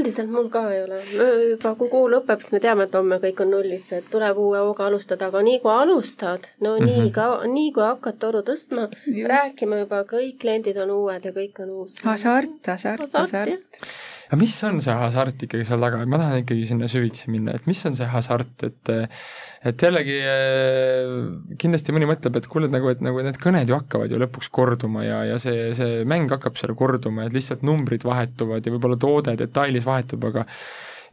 [0.03, 1.01] üldiselt mul ka ei ole.
[1.49, 4.63] juba kui kuu lõpeb, siis me teame, et homme kõik on nullis, et tuleb uue
[4.67, 7.03] hooga alustada, aga nii kui alustad, no mm -hmm.
[7.03, 8.89] nii ka, nii kui hakkad toru tõstma,
[9.33, 12.01] rääkima juba, kõik kliendid on uued ja kõik on uus.
[12.03, 13.79] hasart, hasart, hasart, hasart
[14.33, 17.67] aga mis on see hasart ikkagi seal taga, ma tahan ikkagi sinna süvitsi minna, et
[17.69, 18.89] mis on see hasart, et
[19.63, 21.11] et jällegi eh,
[21.61, 25.05] kindlasti mõni mõtleb, et kuule, nagu, et nagu need kõned ju hakkavad ju lõpuks korduma
[25.05, 29.37] ja, ja see, see mäng hakkab seal korduma, et lihtsalt numbrid vahetuvad ja võib-olla toode
[29.39, 30.47] detailis vahetub, aga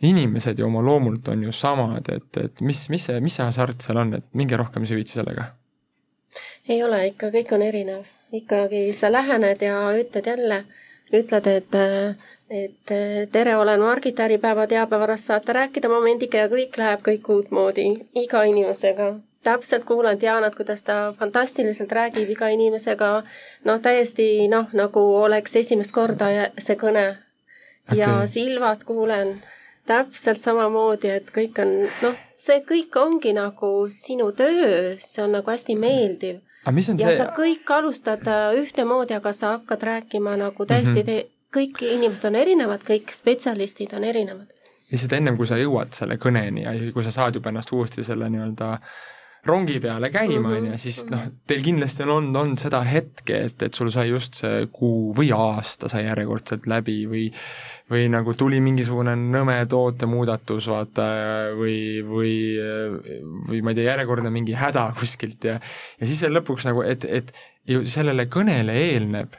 [0.08, 3.84] inimesed ju oma loomult on ju samad, et, et mis, mis see, mis see hasart
[3.84, 5.50] seal on, et minge rohkem süvitsi sellega.
[6.72, 8.08] ei ole, ikka kõik on erinev.
[8.32, 10.64] ikkagi sa lähened ja ütled jälle,
[11.12, 11.76] ütled, et
[12.50, 12.92] et
[13.32, 19.14] tere, olen Margit, Äripäeva teabevarast saate rääkida momendiga ja kõik läheb kõik uutmoodi, iga inimesega.
[19.42, 23.22] täpselt kuulan Dianat, kuidas ta fantastiliselt räägib iga inimesega,
[23.64, 26.26] noh, täiesti noh, nagu oleks esimest korda
[26.58, 27.06] see kõne
[27.88, 27.98] okay..
[27.98, 29.40] ja Silvat kuulen
[29.86, 35.50] täpselt samamoodi, et kõik on, noh, see kõik ongi nagu sinu töö, see on nagu
[35.50, 36.40] hästi meeldiv.
[36.66, 37.18] Ja see...
[37.18, 42.28] sa kõik alustad äh, ühtemoodi, aga sa hakkad rääkima nagu täiesti mm -hmm kõik inimesed
[42.30, 44.50] on erinevad, kõik spetsialistid on erinevad.
[44.90, 48.30] lihtsalt ennem, kui sa jõuad selle kõneni ja kui sa saad juba ennast uuesti selle
[48.30, 48.70] nii-öelda
[49.46, 53.38] rongi peale käima, mhm, on ju, siis noh, teil kindlasti on olnud, olnud seda hetke,
[53.48, 57.28] et, et sul sai just see kuu või aasta sai järjekordselt läbi või
[57.90, 61.06] või nagu tuli mingisugune nõme tootemuudatus, vaata,
[61.58, 62.34] või, või,
[63.48, 67.32] või ma ei tea, järjekordne mingi häda kuskilt ja ja siis lõpuks nagu, et, et
[67.66, 69.34] ju sellele kõnele eelneb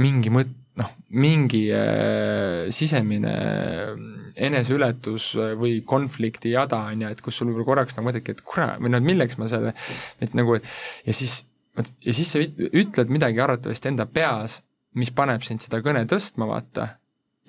[0.00, 7.22] mingi mõte, noh, mingi äh, sisemine äh, eneseületus äh, või konflikti jada, on ju, et
[7.24, 9.74] kus sul võib-olla korraks nagu mõtledki, et kurat, või noh, milleks ma selle,
[10.22, 10.58] et nagu,
[11.06, 11.42] ja siis,
[11.76, 14.60] ja siis sa ütled midagi arvatavasti enda peas,
[14.98, 16.88] mis paneb sind seda kõne tõstma, vaata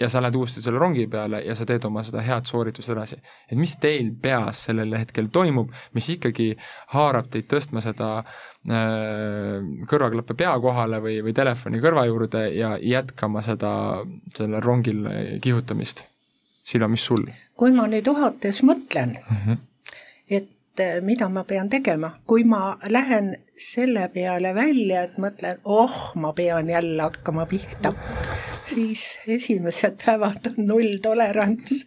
[0.01, 3.17] ja sa lähed uuesti selle rongi peale ja sa teed oma seda head sooritust edasi.
[3.51, 6.51] et mis teil peas sellel hetkel toimub, mis ikkagi
[6.95, 9.59] haarab teid tõstma seda äh,
[9.91, 13.73] kõrvaklappe pea kohale või, või telefoni kõrva juurde ja jätkama seda,
[14.37, 15.05] sellel rongil
[15.41, 16.07] kihutamist?
[16.63, 17.25] Silva, mis sul?
[17.55, 19.57] kui ma nüüd ohates mõtlen mm, -hmm.
[20.29, 26.13] et äh, mida ma pean tegema, kui ma lähen selle peale välja, et mõtlen, oh,
[26.15, 27.93] ma pean jälle hakkama pihta
[28.73, 31.85] siis esimesed päevad on nulltolerants.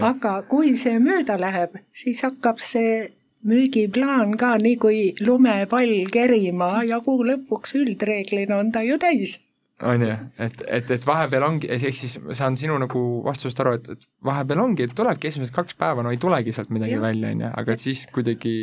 [0.00, 3.10] aga kui see mööda läheb, siis hakkab see
[3.50, 9.38] müügiplaan ka nii kui lumepall kerima ja kuu lõpuks üldreeglina on ta ju täis
[9.82, 13.76] on ju, et, et, et vahepeal ongi, ehk siis ma saan sinu nagu vastusest aru,
[13.78, 17.04] et, et vahepeal ongi, et tulebki esimesed kaks päeva, no ei tulegi sealt midagi ja.
[17.04, 18.54] välja, on ju, aga et siis kuidagi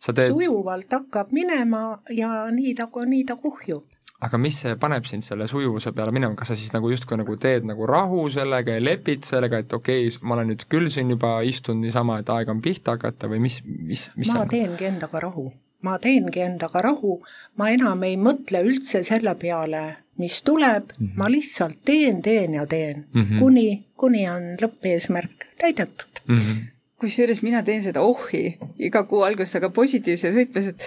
[0.00, 3.86] sa teed sujuvalt hakkab minema ja nii ta, nii ta kuhjub.
[4.20, 7.38] Aga mis see paneb sind selle sujuvuse peale minema, kas sa siis nagu justkui nagu
[7.40, 11.12] teed nagu rahu sellega ja lepid sellega, et okei okay,, ma olen nüüd küll siin
[11.14, 14.52] juba istunud niisama, et aeg on pihta hakata või mis, mis, mis ma on?
[14.52, 15.46] teengi endaga rahu,
[15.88, 17.16] ma teengi endaga rahu,
[17.56, 19.84] ma enam ei mõtle üldse selle peale,
[20.20, 21.16] mis tuleb mm, -hmm.
[21.16, 23.38] ma lihtsalt teen, teen ja teen mm, -hmm.
[23.38, 26.38] kuni, kuni on lõppeesmärk täidetud mm.
[26.38, 26.68] -hmm
[27.00, 30.84] kusjuures mina teen seda ohhi iga kuu alguses, aga positiivses võtmes, et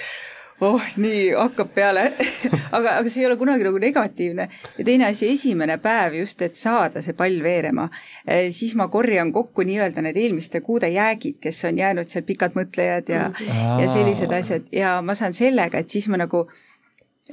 [0.64, 2.04] oh, nii hakkab peale
[2.78, 4.48] aga, aga see ei ole kunagi nagu negatiivne.
[4.78, 7.90] ja teine asi, esimene päev just, et saada see pall veerema,
[8.28, 12.58] eh, siis ma korjan kokku nii-öelda need eelmiste kuude jäägid, kes on jäänud seal pikad
[12.60, 16.46] mõtlejad ja mm., ja sellised asjad ja ma saan sellega, et siis ma nagu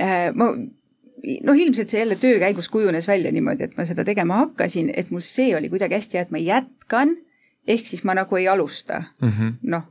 [0.01, 0.55] äh,, ma
[1.47, 5.11] noh, ilmselt see jälle töö käigus kujunes välja niimoodi, et ma seda tegema hakkasin, et
[5.11, 7.17] mul see oli kuidagi hästi hea, et ma jätkan,
[7.69, 9.89] ehk siis ma nagu ei alusta mm -hmm., noh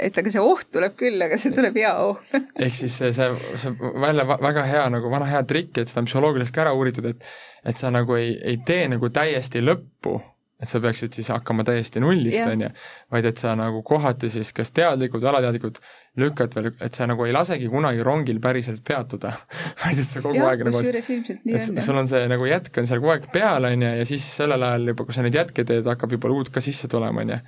[0.00, 3.28] et aga see oht tuleb küll, aga see tuleb hea oht ehk siis see, see,
[3.60, 7.08] see välja väga hea nagu vana hea trikk, et seda on psühholoogiliselt ka ära uuritud,
[7.12, 7.26] et
[7.66, 10.20] et sa nagu ei, ei tee nagu täiesti lõppu,
[10.56, 12.70] et sa peaksid siis hakkama täiesti nullist, on ju,
[13.12, 15.80] vaid et sa nagu kohati siis kas teadlikult alateadlikult
[16.22, 19.34] lükkad veel, et sa nagu ei lasegi kunagi rongil päriselt peatuda.
[19.82, 23.02] Vaid et sa kogu ja, aeg nagu, et sul on see nagu jätk on seal
[23.02, 25.84] kogu aeg peal, on ju, ja siis sellel ajal juba, kui sa neid jätke teed,
[25.92, 27.42] hakkab juba uut ka sisse tulema, on ju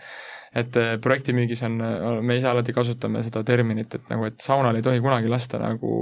[0.57, 4.77] et äh, projektimüügis on, äh, me ise alati kasutame seda terminit, et nagu, et saunal
[4.79, 5.93] ei tohi kunagi lasta nagu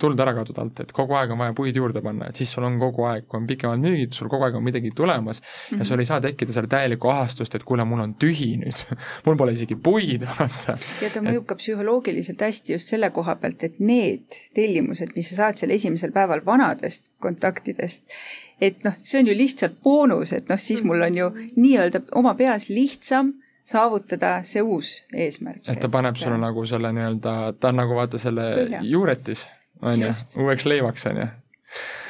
[0.00, 2.64] tuld ära kaduda alt, et kogu aeg on vaja puid juurde panna, et siis sul
[2.66, 5.78] on kogu aeg, kui on pikemad müügid, sul kogu aeg on midagi tulemas mm -hmm.
[5.78, 6.00] ja sul mhm.
[6.00, 8.84] ei saa tekkida seal täielikku ahastust, et kuule, mul on tühi nüüd
[9.26, 10.78] mul pole isegi puid, vaata.
[11.02, 11.46] ja ta mõjub et...
[11.46, 16.12] ka psühholoogiliselt hästi just selle koha pealt, et need tellimused, mis sa saad seal esimesel
[16.12, 18.02] päeval vanadest kontaktidest,
[18.60, 21.54] et noh, see on ju lihtsalt boonus, et noh, siis mul on ju mhm.
[21.56, 23.34] nii-öelda oma peas lihtsam
[23.70, 25.62] saavutada see uus eesmärk.
[25.68, 28.82] et ta paneb sulle nagu selle nii-öelda, ta on nagu vaata selle Põhja.
[28.94, 29.46] juuretis,
[29.82, 31.28] on ju, uueks leivaks, on ju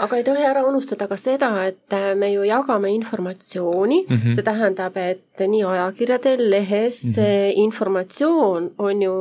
[0.00, 4.34] aga ei tohi ära unustada ka seda, et me ju jagame informatsiooni mm, -hmm.
[4.34, 7.52] see tähendab, et nii ajakirjadel, lehes mm, -hmm.
[7.66, 9.14] informatsioon on ju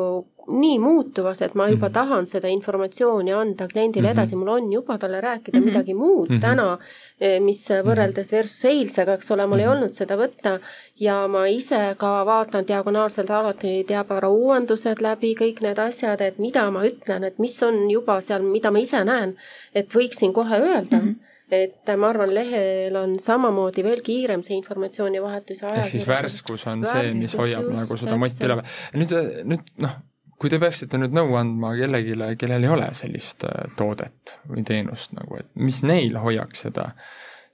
[0.49, 1.93] nii muutuvas, et ma juba mm -hmm.
[1.93, 4.19] tahan seda informatsiooni anda kliendile mm -hmm.
[4.19, 5.65] edasi, mul on juba talle rääkida mm -hmm.
[5.65, 6.41] midagi muud mm -hmm.
[6.41, 6.77] täna,
[7.21, 9.61] eh, mis võrreldes versus eilsega, eks ole, mul mm -hmm.
[9.61, 10.59] ei olnud seda võtta
[10.99, 16.71] ja ma ise ka vaatan diagonaalselt alati teabevara uuendused läbi, kõik need asjad, et mida
[16.71, 19.35] ma ütlen, et mis on juba seal, mida ma ise näen,
[19.75, 21.07] et võiksin kohe öelda mm.
[21.07, 26.85] -hmm et ma arvan, lehel on samamoodi veel kiirem see informatsioonivahetus ehk siis värskus on
[26.85, 28.75] värskus see, mis hoiab just, nagu seda motti üleval.
[29.01, 29.15] nüüd,
[29.49, 29.95] nüüd noh,
[30.39, 35.15] kui te peaksite nüüd nõu andma kellelegi, kellel ei ole sellist äh, toodet või teenust
[35.17, 36.91] nagu, et mis neil hoiaks seda,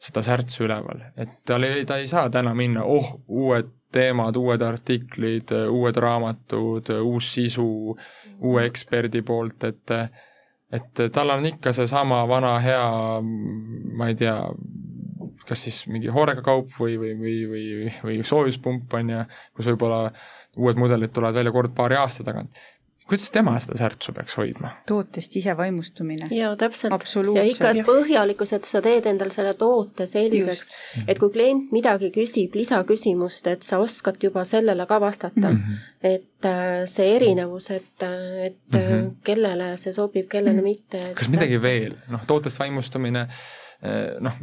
[0.02, 4.64] seda särtsu üleval, et tal ei, ta ei saa täna minna, oh, uued teemad, uued
[4.66, 7.68] artiklid, uued raamatud, uus sisu
[8.44, 9.94] uue eksperdi poolt, et
[10.76, 12.88] et tal on ikka seesama vana hea,
[13.96, 14.36] ma ei tea,
[15.48, 19.22] kas siis mingi hoorega-kaup või, või, või, või, või soojuspump, on ju,
[19.56, 20.10] kus võib-olla
[20.58, 22.58] uued mudelid tulevad välja kord paari aasta tagant
[23.10, 24.72] kuidas tema seda särtsu peaks hoidma?
[24.90, 26.28] tootest ise vaimustumine.
[26.32, 27.06] jaa, täpselt.
[27.38, 30.72] ja ikka, et põhjalikkus, et sa teed endale selle toote selgeks,
[31.08, 35.58] et kui klient midagi küsib, lisaküsimust, et sa oskad juba sellele ka vastata mm.
[35.58, 35.90] -hmm.
[36.04, 39.12] et äh, see erinevus, et, äh, et mm -hmm.
[39.24, 40.64] kellele see sobib, kellele mm -hmm.
[40.64, 41.14] mitte.
[41.16, 43.28] kas midagi veel, noh, tootest vaimustumine,
[44.20, 44.34] noh,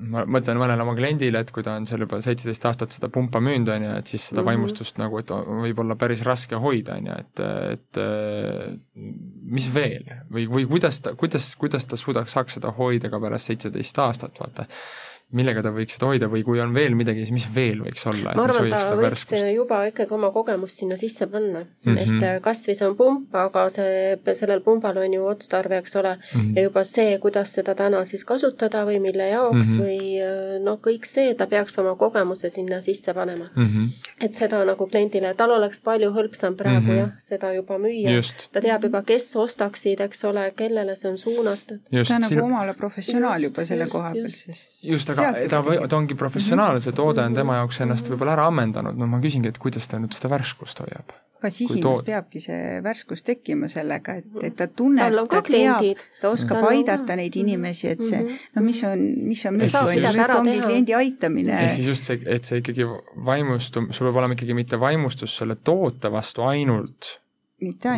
[0.00, 3.42] ma mõtlen mõnele oma kliendile, et kui ta on seal juba seitseteist aastat seda pumpa
[3.44, 4.50] müünud, on ju, et siis seda mm -hmm.
[4.50, 5.30] vaimustust nagu, et
[5.64, 8.00] võib olla päris raske hoida, on ju, et, et
[9.58, 13.52] mis veel või, või kuidas ta, kuidas, kuidas ta suudaks, saaks seda hoida ka pärast
[13.52, 14.66] seitseteist aastat, vaata
[15.36, 18.32] millega ta võiks seda hoida või kui on veel midagi, siis mis veel võiks olla?
[18.34, 19.46] ma arvan, ta võiks värskust?
[19.54, 21.98] juba ikkagi oma kogemust sinna sisse panna mm, -hmm.
[22.02, 25.94] et äh, kas või see on pump, aga see, sellel pumbal on ju otstarve, eks
[26.00, 26.56] ole mm, -hmm.
[26.56, 29.84] ja juba see, kuidas seda täna siis kasutada või mille jaoks mm -hmm.
[29.84, 33.66] või äh, noh, kõik see, ta peaks oma kogemuse sinna sisse panema mm.
[33.66, 34.10] -hmm.
[34.26, 36.98] et seda nagu kliendile, tal oleks palju hõlpsam praegu mm -hmm.
[36.98, 38.18] jah, seda juba müüa,
[38.52, 41.80] ta teab juba, kes ostaksid, eks ole, kellele see on suunatud.
[41.90, 45.80] ta on nagu omale professionaal juba selle koha peal, sest just, aga aga ta või,
[45.88, 49.52] ta ongi professionaal, see toode on tema jaoks ennast võib-olla ära ammendanud, no ma küsingi,
[49.52, 51.16] et kuidas ta nüüd seda värskust hoiab?
[51.40, 52.02] aga sisimas tood...
[52.04, 57.16] peabki see värskus tekkima sellega, et, et ta tunneb, ta teab, ta oskab Tal aidata
[57.16, 58.42] neid inimesi, et see, mhm.
[58.56, 61.56] no mis on, mis on müük, on ongi kliendi aitamine.
[61.64, 62.84] ehk siis just see, et see ikkagi
[63.30, 67.14] vaimustum-, sul peab olema ikkagi mitte vaimustus selle toote vastu ainult,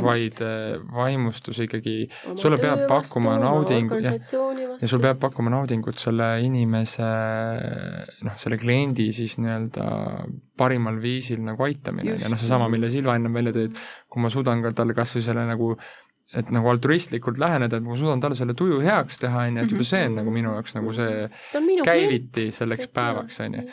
[0.02, 1.96] vaid äh, vaimustus ikkagi,
[2.36, 4.18] sulle peab pakkuma naudingu, jah,
[4.80, 7.08] ja sul peab pakkuma naudingut selle inimese
[8.26, 9.88] noh, selle kliendi siis nii-öelda
[10.58, 12.18] parimal viisil nagu aitamine.
[12.20, 15.14] Ja noh, seesama, mille Silva ennem välja tõi, et kui ma suudan ka talle kas
[15.16, 15.74] või selle nagu
[16.32, 19.74] et nagu altruistlikult läheneda, et ma suudan talle selle tuju heaks teha, on ju, et
[19.74, 21.26] juba see on nagu minu jaoks nagu see
[21.84, 23.66] käiviti selleks päevaks, on ju.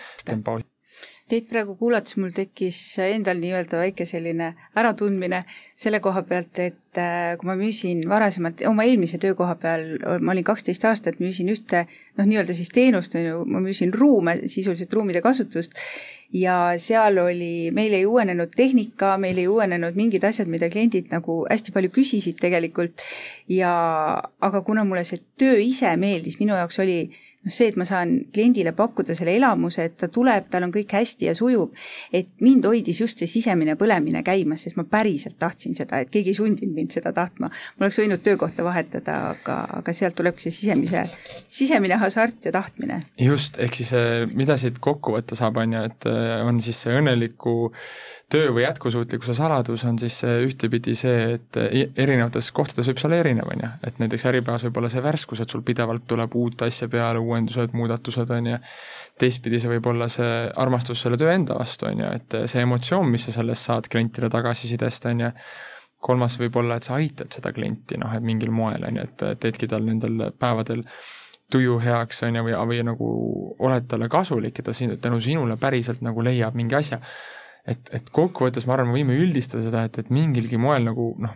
[1.30, 4.48] Teid praegu kuulates mul tekkis endal nii-öelda väike selline
[4.82, 5.44] äratundmine
[5.78, 9.84] selle koha pealt, et äh, kui ma müüsin varasemalt oma eelmise töökoha peal,
[10.26, 11.84] ma olin kaksteist aastat, müüsin ühte
[12.18, 15.78] noh, nii-öelda siis teenust, on ju, ma müüsin ruume, sisuliselt ruumide kasutust.
[16.34, 21.44] Ja seal oli, meil ei uuenenud tehnika, meil ei uuenenud mingid asjad, mida kliendid nagu
[21.50, 23.06] hästi palju küsisid tegelikult.
[23.50, 23.72] Ja
[24.46, 27.00] aga kuna mulle see töö ise meeldis, minu jaoks oli
[27.46, 30.92] noh, see, et ma saan kliendile pakkuda selle elamuse, et ta tuleb, tal on kõik
[30.98, 31.76] hästi ja sujub,
[32.16, 36.34] et mind hoidis just see sisemine põlemine käimas, sest ma päriselt tahtsin seda, et keegi
[36.34, 37.50] ei sundinud mind seda tahtma.
[37.50, 41.06] ma oleks võinud töökohta vahetada, aga, aga sealt tulebki see sisemise,
[41.48, 43.02] sisemine hasart ja tahtmine.
[43.20, 46.84] just, ehk siis eh, mida siit kokku võtta saab, on ju, et eh, on siis
[46.86, 47.72] see õnneliku
[48.30, 51.58] töö või jätkusuutlikkuse saladus on siis ühtepidi see, et
[51.98, 55.42] erinevates kohtades võib see olla erinev, on ju, et näiteks Äripäevas võib olla see värskus,
[55.42, 58.60] et sul pidevalt tuleb uut asja peale, uuendused, muudatused, on ju,
[59.20, 60.30] teistpidi see võib olla see
[60.62, 64.30] armastus selle töö enda vastu, on ju, et see emotsioon, mis sa sellest saad klientide
[64.36, 65.32] tagasisidest, on ju,
[66.00, 69.26] kolmas võib olla, et sa aitad seda klienti, noh, et mingil moel, on ju, et
[69.42, 70.86] teedki tal nendel päevadel
[71.50, 73.10] tuju heaks, on ju, või, või nagu
[73.66, 77.02] oled talle kasulik ja ta siin, tänu sinule päriselt nagu leiab mingi asja
[77.68, 81.36] et, et kokkuvõttes ma arvan, me võime üldistada seda, et, et mingilgi moel nagu noh,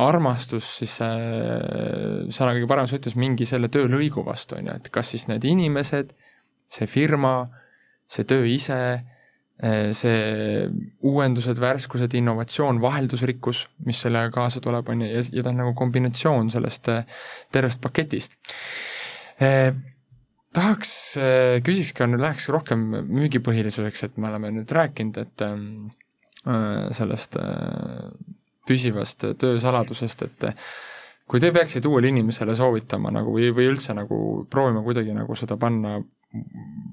[0.00, 5.12] armastus siis äh, sõna kõige paremas ütles mingi selle töölõigu vastu, on ju, et kas
[5.14, 6.14] siis need inimesed,
[6.70, 7.34] see firma,
[8.10, 8.80] see töö ise,
[9.60, 10.64] äh, see
[11.06, 15.74] uuendused, värskused, innovatsioon, vaheldusrikkus, mis sellega kaasa tuleb, on ju, ja, ja ta on nagu
[15.78, 18.38] kombinatsioon sellest äh, tervest paketist.
[19.42, 19.74] Äh,
[20.56, 25.90] tahaks, äh, küsiks ka läheks rohkem müügipõhilisuseks, et me oleme nüüd rääkinud, et ähm,
[26.46, 28.10] äh, sellest äh,
[28.68, 30.48] püsivast töösaladusest, et
[31.30, 34.18] kui te peaksite uuele inimesele soovitama nagu või, või üldse nagu
[34.50, 35.98] proovima kuidagi nagu seda panna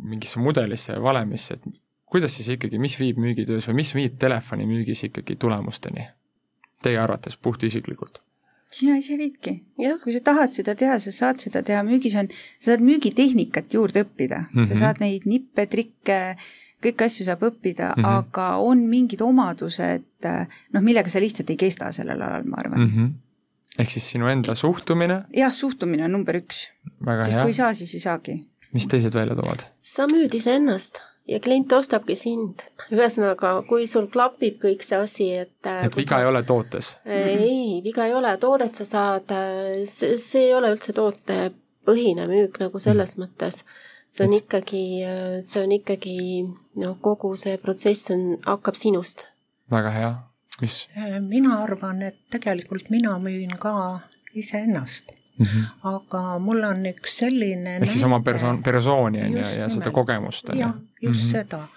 [0.07, 1.67] mingisse mudelisse ja valemisse, et
[2.07, 6.07] kuidas siis ikkagi, mis viib müügitöös või mis viib telefonimüügis ikkagi tulemusteni?
[6.81, 8.21] Teie arvates puhtisiklikult
[8.73, 9.53] sina ise viidki.
[10.03, 14.03] kui sa tahad seda teha, sa saad seda teha, müügis on, sa saad müügitehnikat juurde
[14.05, 14.67] õppida mm, -hmm.
[14.67, 14.81] sa mhm.
[14.81, 16.19] saad neid nippe, trikke,
[16.83, 18.17] kõiki asju saab õppida mm, -hmm.
[18.17, 20.27] aga on mingid omadused,
[20.73, 22.91] noh, millega sa lihtsalt ei kesta sellel alal, ma arvan mm.
[22.93, 23.11] -hmm.
[23.79, 25.23] ehk siis sinu enda suhtumine?
[25.33, 26.67] jah, suhtumine on number üks.
[27.25, 28.39] sest kui ei saa, siis ei saagi.
[28.73, 29.67] mis teised välja toovad?
[29.81, 32.63] sa müüd iseennast ja klient ostabki sind.
[32.91, 36.21] ühesõnaga, kui sul klapib kõik see asi, et äh, et viga sa...
[36.23, 36.93] ei ole tootes?
[37.05, 42.79] ei, viga ei ole, toodet sa saad, äh, see, ei ole üldse tootepõhine müük nagu
[42.83, 43.25] selles mm.
[43.25, 43.63] mõttes.
[44.09, 44.45] see on et...
[44.45, 46.17] ikkagi, äh, see on ikkagi
[46.83, 49.27] noh, kogu see protsess on, hakkab sinust.
[49.73, 50.15] väga hea,
[50.63, 50.79] mis?
[51.27, 53.77] mina arvan, et tegelikult mina müün ka
[54.37, 55.65] iseennast Mm -hmm.
[55.95, 59.91] aga mul on üks selline ehk siis oma persoon, persooni on ju ja, ja seda
[59.91, 60.69] kogemust on ju?
[61.01, 61.31] Just mm -hmm.
[61.31, 61.67] seda.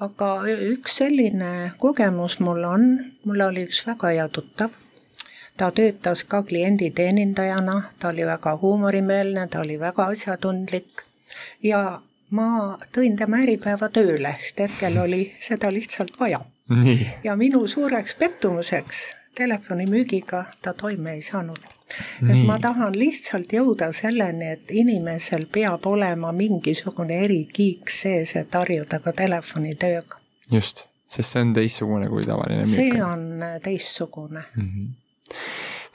[0.00, 0.28] aga
[0.72, 2.84] üks selline kogemus mul on,
[3.24, 4.70] mul oli üks väga hea tuttav,
[5.56, 11.04] ta töötas ka klienditeenindajana, ta oli väga huumorimeelne, ta oli väga asjatundlik
[11.62, 12.00] ja
[12.30, 16.40] ma tõin tema Äripäeva tööle, sest hetkel oli seda lihtsalt vaja.
[17.24, 21.79] ja minu suureks pettumuseks telefonimüügiga ta toime ei saanud
[22.22, 29.00] et ma tahan lihtsalt jõuda selleni, et inimesel peab olema mingisugune erikiik sees, et harjuda
[29.04, 30.20] ka telefonitööga.
[30.50, 32.76] just, sest see on teistsugune kui tavaline müük.
[32.76, 34.70] see on äh, teistsugune mm.
[34.70, 35.34] -hmm.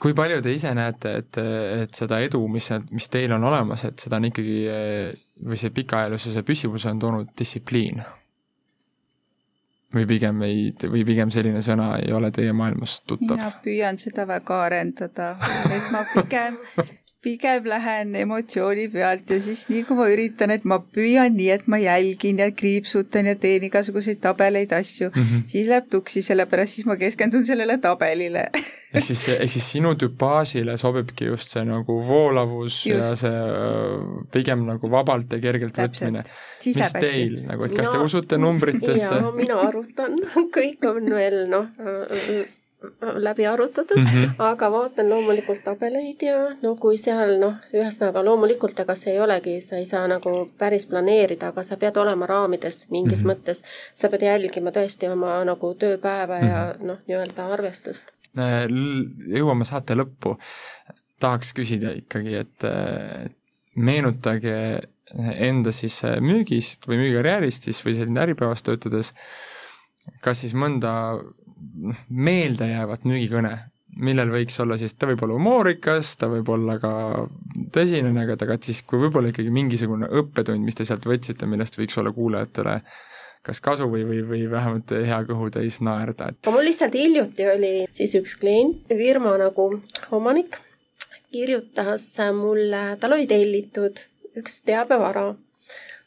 [0.02, 1.38] kui palju te ise näete, et,
[1.82, 4.60] et seda edu, mis, mis teil on olemas, et seda on ikkagi
[5.44, 8.02] või see pikaajalisuse püsivuse on toonud distsipliin?
[9.96, 13.36] Või pigem ei, või pigem selline sõna ei ole teie maailmas tuttav?
[13.38, 15.32] mina püüan seda väga arendada,
[15.72, 16.60] et ma pigem
[17.26, 21.66] pigem lähen emotsiooni pealt ja siis nii kui ma üritan, et ma püüan nii, et
[21.70, 25.46] ma jälgin ja kriipsutan ja teen igasuguseid tabeleid, asju mm, -hmm.
[25.50, 28.46] siis läheb tuksi, sellepärast siis ma keskendun sellele tabelile
[28.96, 33.02] ehk siis, ehk siis sinu tüpaažile sobibki just see nagu voolavus just.
[33.02, 36.14] ja see äh, pigem nagu vabalt ja kergelt Täpselt.
[36.14, 36.22] võtmine.
[36.66, 37.96] mis teil nagu, et kas mina...
[37.96, 39.10] te usute numbritesse?
[39.18, 40.14] jaa, mina arvutan,
[40.58, 41.66] kõik on veel noh
[43.00, 44.34] läbi arutatud mm, -hmm.
[44.38, 49.60] aga vaatan loomulikult tabeleid ja no kui seal noh, ühesõnaga loomulikult, ega see ei olegi,
[49.60, 53.36] sa ei saa nagu päris planeerida, aga sa pead olema raamides mingis mm -hmm.
[53.36, 53.62] mõttes.
[53.94, 56.50] sa pead jälgima tõesti oma nagu tööpäeva mm -hmm.
[56.50, 58.12] ja noh, nii-öelda arvestust.
[59.38, 60.36] jõuame saate lõppu,
[61.20, 62.62] tahaks küsida ikkagi, et
[63.74, 64.80] meenutage
[65.14, 69.12] enda siis müügist või müügikarjäärist siis või selline Äripäevas töötades,
[70.20, 70.92] kas siis mõnda
[72.08, 73.52] meeldejäävat müügikõne,
[73.96, 76.92] millel võiks olla siis, ta võib olla humoorikas, ta võib olla ka
[77.74, 81.78] tõsine, aga, aga et siis, kui võib-olla ikkagi mingisugune õppetund, mis te sealt võtsite, millest
[81.80, 82.80] võiks olla kuulajatele
[83.46, 88.16] kas kasu või, või, või vähemalt hea kõhutäis naerda, et mul lihtsalt hiljuti oli siis
[88.18, 89.68] üks klient, firma nagu
[90.16, 90.58] omanik,
[91.30, 94.02] kirjutas mulle, tal oli tellitud
[94.36, 95.28] üks teabevara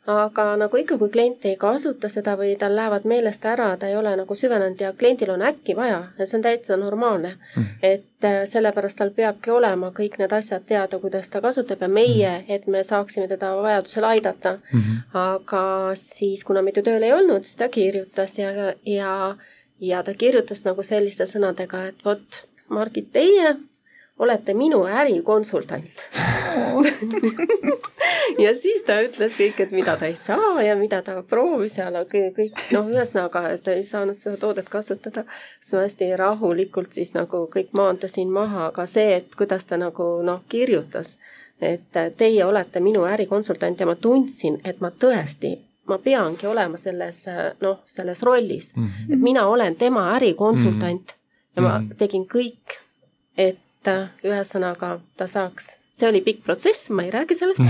[0.08, 3.98] aga nagu ikka, kui klient ei kasuta seda või tal lähevad meelest ära, ta ei
[4.00, 7.66] ole nagu süvenenud ja kliendil on äkki vaja ja see on täitsa normaalne mm..
[7.84, 12.32] et äh, sellepärast tal peabki olema kõik need asjad teada, kuidas ta kasutab ja meie
[12.32, 14.80] mm., et me saaksime teda vajadusel aidata mm.
[14.80, 15.00] -hmm.
[15.14, 15.64] aga
[15.96, 19.36] siis, kuna mitu tööl ei olnud, siis ta kirjutas ja, ja,
[19.80, 23.56] ja ta kirjutas nagu selliste sõnadega, et vot, Margit, teie
[24.20, 26.10] olete minu ärikonsultant
[28.44, 31.90] ja siis ta ütles kõik, et mida ta ei saa ja mida ta proovis ja
[31.94, 35.24] no kõik, noh, ühesõnaga, et ta ei saanud seda toodet kasutada.
[35.62, 40.22] siis ma hästi rahulikult siis nagu kõik maandasin maha, aga see, et kuidas ta nagu
[40.24, 41.18] noh, kirjutas,
[41.62, 45.58] et teie olete minu ärikonsultant ja ma tundsin, et ma tõesti
[45.90, 47.26] ma peangi olema selles
[47.62, 49.14] noh, selles rollis mm, -hmm.
[49.14, 51.56] et mina olen tema ärikonsultant mm -hmm.
[51.56, 51.92] ja ma mhm.
[51.98, 52.78] tegin kõik,
[53.38, 57.64] et et ühesõnaga ta saaks, see oli pikk protsess, ma ei räägi sellest.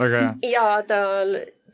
[0.54, 1.02] Ja ta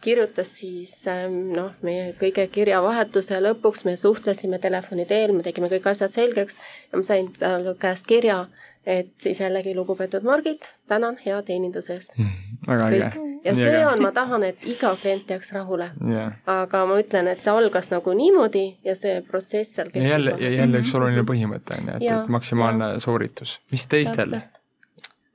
[0.03, 5.87] kirjutas siis ähm, noh, meie kõige kirjavahetuse lõpuks, me suhtlesime telefoni teel, me tegime kõik
[5.93, 6.59] asjad selgeks
[6.91, 8.43] ja ma sain tal käest kirja,
[8.87, 12.31] et siis jällegi lugupeetud Margit, tänan hea teeninduse eest mm,.
[12.67, 13.11] väga äge.
[13.45, 13.85] ja see äge.
[13.87, 16.33] on, ma tahan, et iga klient jääks rahule yeah..
[16.47, 20.11] aga ma ütlen, et see algas nagu niimoodi ja see protsess seal kestis.
[20.11, 23.01] jälle, ja jälle üks oluline põhimõte on ju, et, et maksimaalne ja.
[23.07, 23.61] sooritus.
[23.73, 24.39] mis teistel?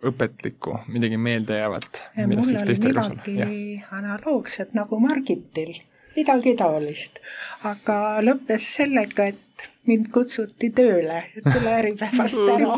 [0.07, 2.03] õpetlikku, midagi meeldejäävat?
[2.19, 5.73] mul on midagi analoogset nagu Margitil,
[6.19, 7.21] midagi taolist,
[7.65, 12.75] aga lõppes sellega, et mind kutsuti tööle, tule Äripäevast ära.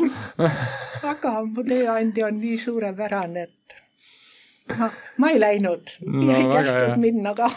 [1.14, 7.34] aga mu tööandja on nii suurepärane, et ma, ma ei läinud no,, ei kästud minna
[7.38, 7.49] ka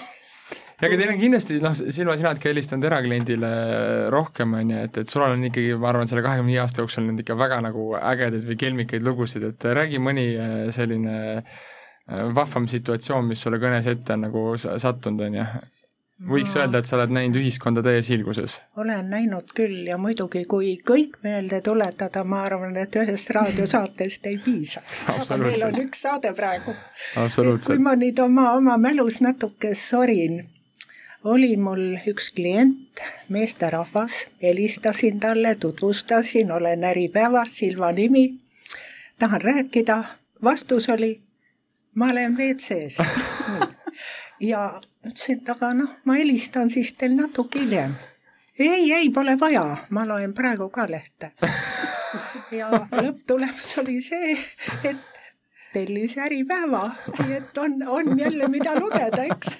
[0.82, 3.50] ja aga teil on kindlasti noh, Silva, sina oled ka helistanud erakliendile
[4.10, 7.04] rohkem, on ju, et, et sul on ikkagi, ma arvan, selle kahekümne viie aasta jooksul
[7.04, 12.66] olnud ikka väga nagu ägedaid või kelmikaid lugusid, et räägi mõni äh, selline äh, vahvam
[12.70, 15.46] situatsioon, mis sulle kõnes ette on nagu sattunud, on ju?
[16.28, 18.60] Võiks öelda, et sa oled näinud ühiskonda täies hiilguses?
[18.76, 24.38] olen näinud küll ja muidugi, kui kõik meelde tuletada, ma arvan, et ühest raadiosaatest ei
[24.44, 25.04] piisaks.
[25.08, 26.74] aga meil on üks saade praegu.
[27.66, 30.42] kui ma nüüd oma, oma mälus natuke sorin
[31.24, 38.40] oli mul üks klient, meesterahvas, helistasin talle, tutvustasin, olen Äripäevas, Silva nimi,
[39.18, 40.02] tahan rääkida,
[40.44, 41.20] vastus oli,
[41.94, 42.98] ma olen WC-s
[44.42, 47.94] ja ütlesin, et aga noh, ma helistan siis teil natuke hiljem.
[48.58, 51.32] ei, ei, pole vaja, ma loen praegu ka lehte.
[52.58, 54.36] ja lõpptulemus oli see,
[54.84, 55.08] et
[55.72, 59.56] tellis Äripäeva, nii et on, on jälle, mida lugeda, eks.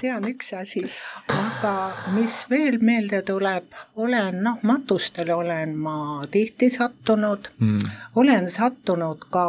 [0.00, 0.80] See on üks asi,
[1.28, 1.72] aga
[2.14, 7.50] mis veel meelde tuleb, olen noh, matustele olen ma tihti sattunud.
[7.60, 9.44] Mm., olen sattunud ka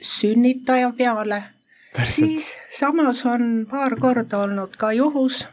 [0.00, 1.42] sünnitaja peale,
[2.08, 5.44] siis samas on paar korda olnud ka juhus,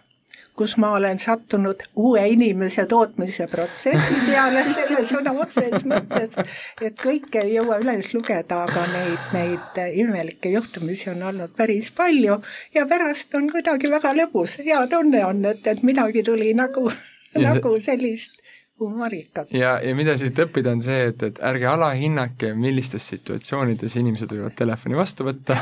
[0.58, 6.36] kus ma olen sattunud uue inimese tootmise protsessi peale selle sõna otseses mõttes,
[6.82, 12.42] et kõike ei jõua üles lugeda, aga neid, neid imelikke juhtumisi on olnud päris palju
[12.76, 16.90] ja pärast on kuidagi väga lõbus, hea tunne on, et, et midagi tuli nagu,
[17.38, 18.41] nagu sellist
[18.82, 19.52] humoorikat.
[19.56, 24.58] ja, ja mida siit õppida, on see, et, et ärge alahinnake, millistes situatsioonides inimesed võivad
[24.58, 25.58] telefoni vastu võtta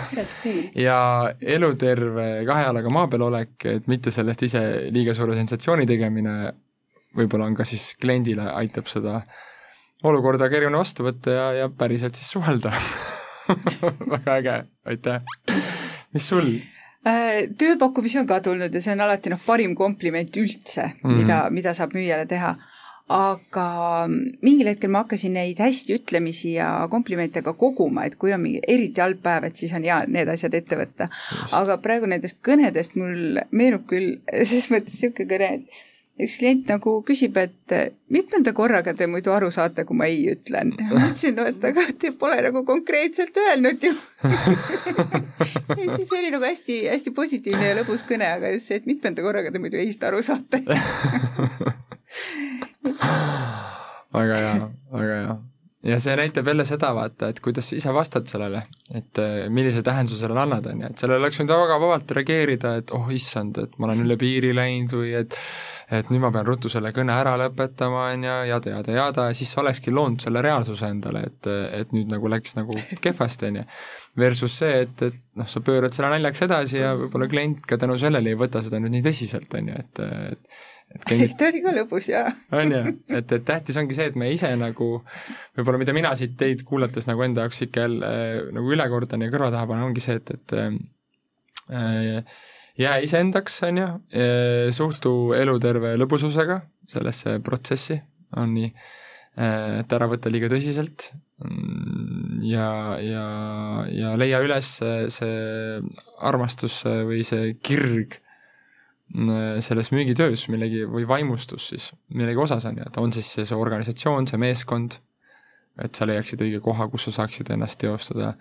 [0.87, 0.99] ja
[1.57, 4.63] eluterve kahe jalaga maa peal olek, et mitte sellest ise
[4.95, 6.39] liiga suure sensatsiooni tegemine,
[7.17, 9.21] võib-olla on ka siis kliendile, aitab seda
[10.07, 12.73] olukorda kergemini vastu võtta ja, ja päriselt siis suhelda
[14.13, 15.21] väga äge, aitäh.
[16.13, 16.53] mis sul?
[17.07, 21.21] Äh, tööpakkumisi on ka tulnud ja see on alati noh, parim kompliment üldse mm, -hmm.
[21.21, 22.55] mida, mida saab müüjale teha
[23.09, 23.65] aga
[24.45, 28.61] mingil hetkel ma hakkasin neid hästi ütlemisi ja komplimente ka koguma, et kui on mingi
[28.69, 31.09] eriti halb päev, et siis on hea need asjad ette võtta.
[31.57, 34.19] aga praegu nendest kõnedest mul meenub küll
[34.51, 35.87] ses mõttes niisugune kõne, et
[36.19, 37.75] üks klient nagu küsib, et
[38.13, 40.75] mitmenda korraga te muidu aru saate, kui ma ei ütlen.
[40.77, 43.95] ma ütlesin, no et aga te pole nagu konkreetselt öelnud ju
[45.79, 49.49] ja siis oli nagu hästi-hästi positiivne ja lõbus kõne, aga just see, et mitmenda korraga
[49.49, 50.61] te muidu ei-st aru saate
[54.19, 55.37] väga hea, väga hea.
[55.89, 59.83] ja see näitab jälle seda, vaata, et kuidas sa ise vastad sellele, et äh, millise
[59.85, 63.61] tähenduse sellele annad, on ju, et sellele oleks võinud väga vabalt reageerida, et oh issand,
[63.63, 65.37] et ma olen üle piiri läinud või et
[65.89, 69.37] et nüüd ma pean ruttu selle kõne ära lõpetama, on ju, jada, jada, jada, ja
[69.37, 71.49] siis sa olekski loonud selle reaalsuse endale, et,
[71.79, 73.63] et nüüd nagu läks nagu kehvasti, on ju.
[74.19, 77.97] Versus see, et, et noh, sa pöörad selle naljaks edasi ja võib-olla klient ka tänu
[78.01, 80.03] sellele ei võta seda nüüd nii tõsiselt, on ju, et,
[80.35, 80.61] et
[80.95, 81.35] et klient...
[81.39, 82.25] ta oli ka lõbus ja
[82.55, 82.83] on ju,
[83.19, 84.91] et, et tähtis ongi see, et me ise nagu
[85.57, 88.13] võib-olla mida mina siit teid kuulates nagu enda jaoks ikka jälle
[88.55, 90.57] nagu üle kordan ja kõrva taha panen, ongi see, et, et
[91.73, 92.23] äh,
[92.79, 93.87] jää iseendaks, on ju,
[94.75, 97.99] suhtu eluterve lõbususega sellesse protsessi,
[98.39, 98.69] on nii,
[99.83, 101.09] et ära võtta liiga tõsiselt
[101.43, 102.69] mm, ja,
[103.03, 103.25] ja,
[103.93, 104.71] ja leia üles
[105.13, 105.35] see
[106.25, 108.17] armastus või see kirg
[109.65, 113.57] selles müügitöös millegi või vaimustus siis millegi osas on ju, et on siis see, see
[113.57, 114.99] organisatsioon, see meeskond,
[115.81, 118.35] et sa leiaksid õige koha, kus sa saaksid ennast teostada,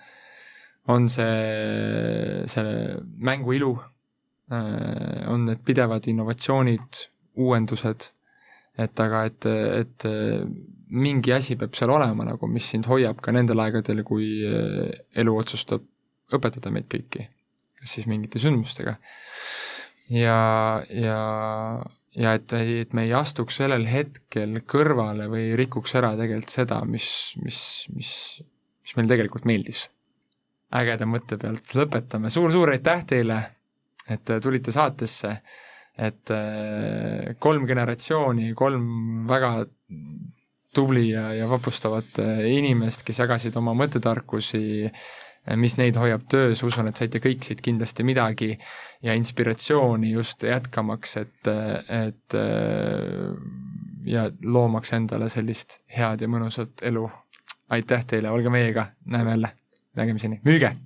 [0.93, 2.75] on see, see
[3.25, 3.73] mängu ilu
[4.51, 7.03] Äh, on need pidevad innovatsioonid,
[7.37, 8.07] uuendused,
[8.81, 9.47] et aga et,
[9.83, 10.07] et
[10.89, 15.35] mingi asi peab seal olema nagu, mis sind hoiab ka nendel aegadel, kui äh, elu
[15.37, 15.85] otsustab
[16.33, 17.27] õpetada meid kõiki,
[17.77, 18.97] kas siis mingite sündmustega.
[20.13, 20.41] Ja,
[20.91, 21.21] ja,
[22.17, 27.11] ja et, et me ei astuks sellel hetkel kõrvale või rikuks ära tegelikult seda, mis,
[27.45, 27.61] mis,
[27.95, 28.11] mis,
[28.83, 29.87] mis meile tegelikult meeldis.
[30.75, 33.39] ägeda mõtte pealt lõpetame suur,, suur-suur aitäh teile
[34.09, 35.33] et tulite saatesse,
[35.99, 39.53] et äh, kolm generatsiooni, kolm väga
[40.75, 44.63] tubli ja, ja vapustavat äh, inimest, kes jagasid oma mõttetarkusi,
[45.57, 48.51] mis neid hoiab töös, usun, et saite kõik siit kindlasti midagi
[49.03, 51.51] ja inspiratsiooni just jätkamaks, et,
[51.89, 52.37] et
[54.09, 57.09] ja loomaks endale sellist head ja mõnusat elu.
[57.69, 59.55] aitäh teile, olge meiega, näeme jälle,
[59.97, 60.79] nägemiseni, müüge!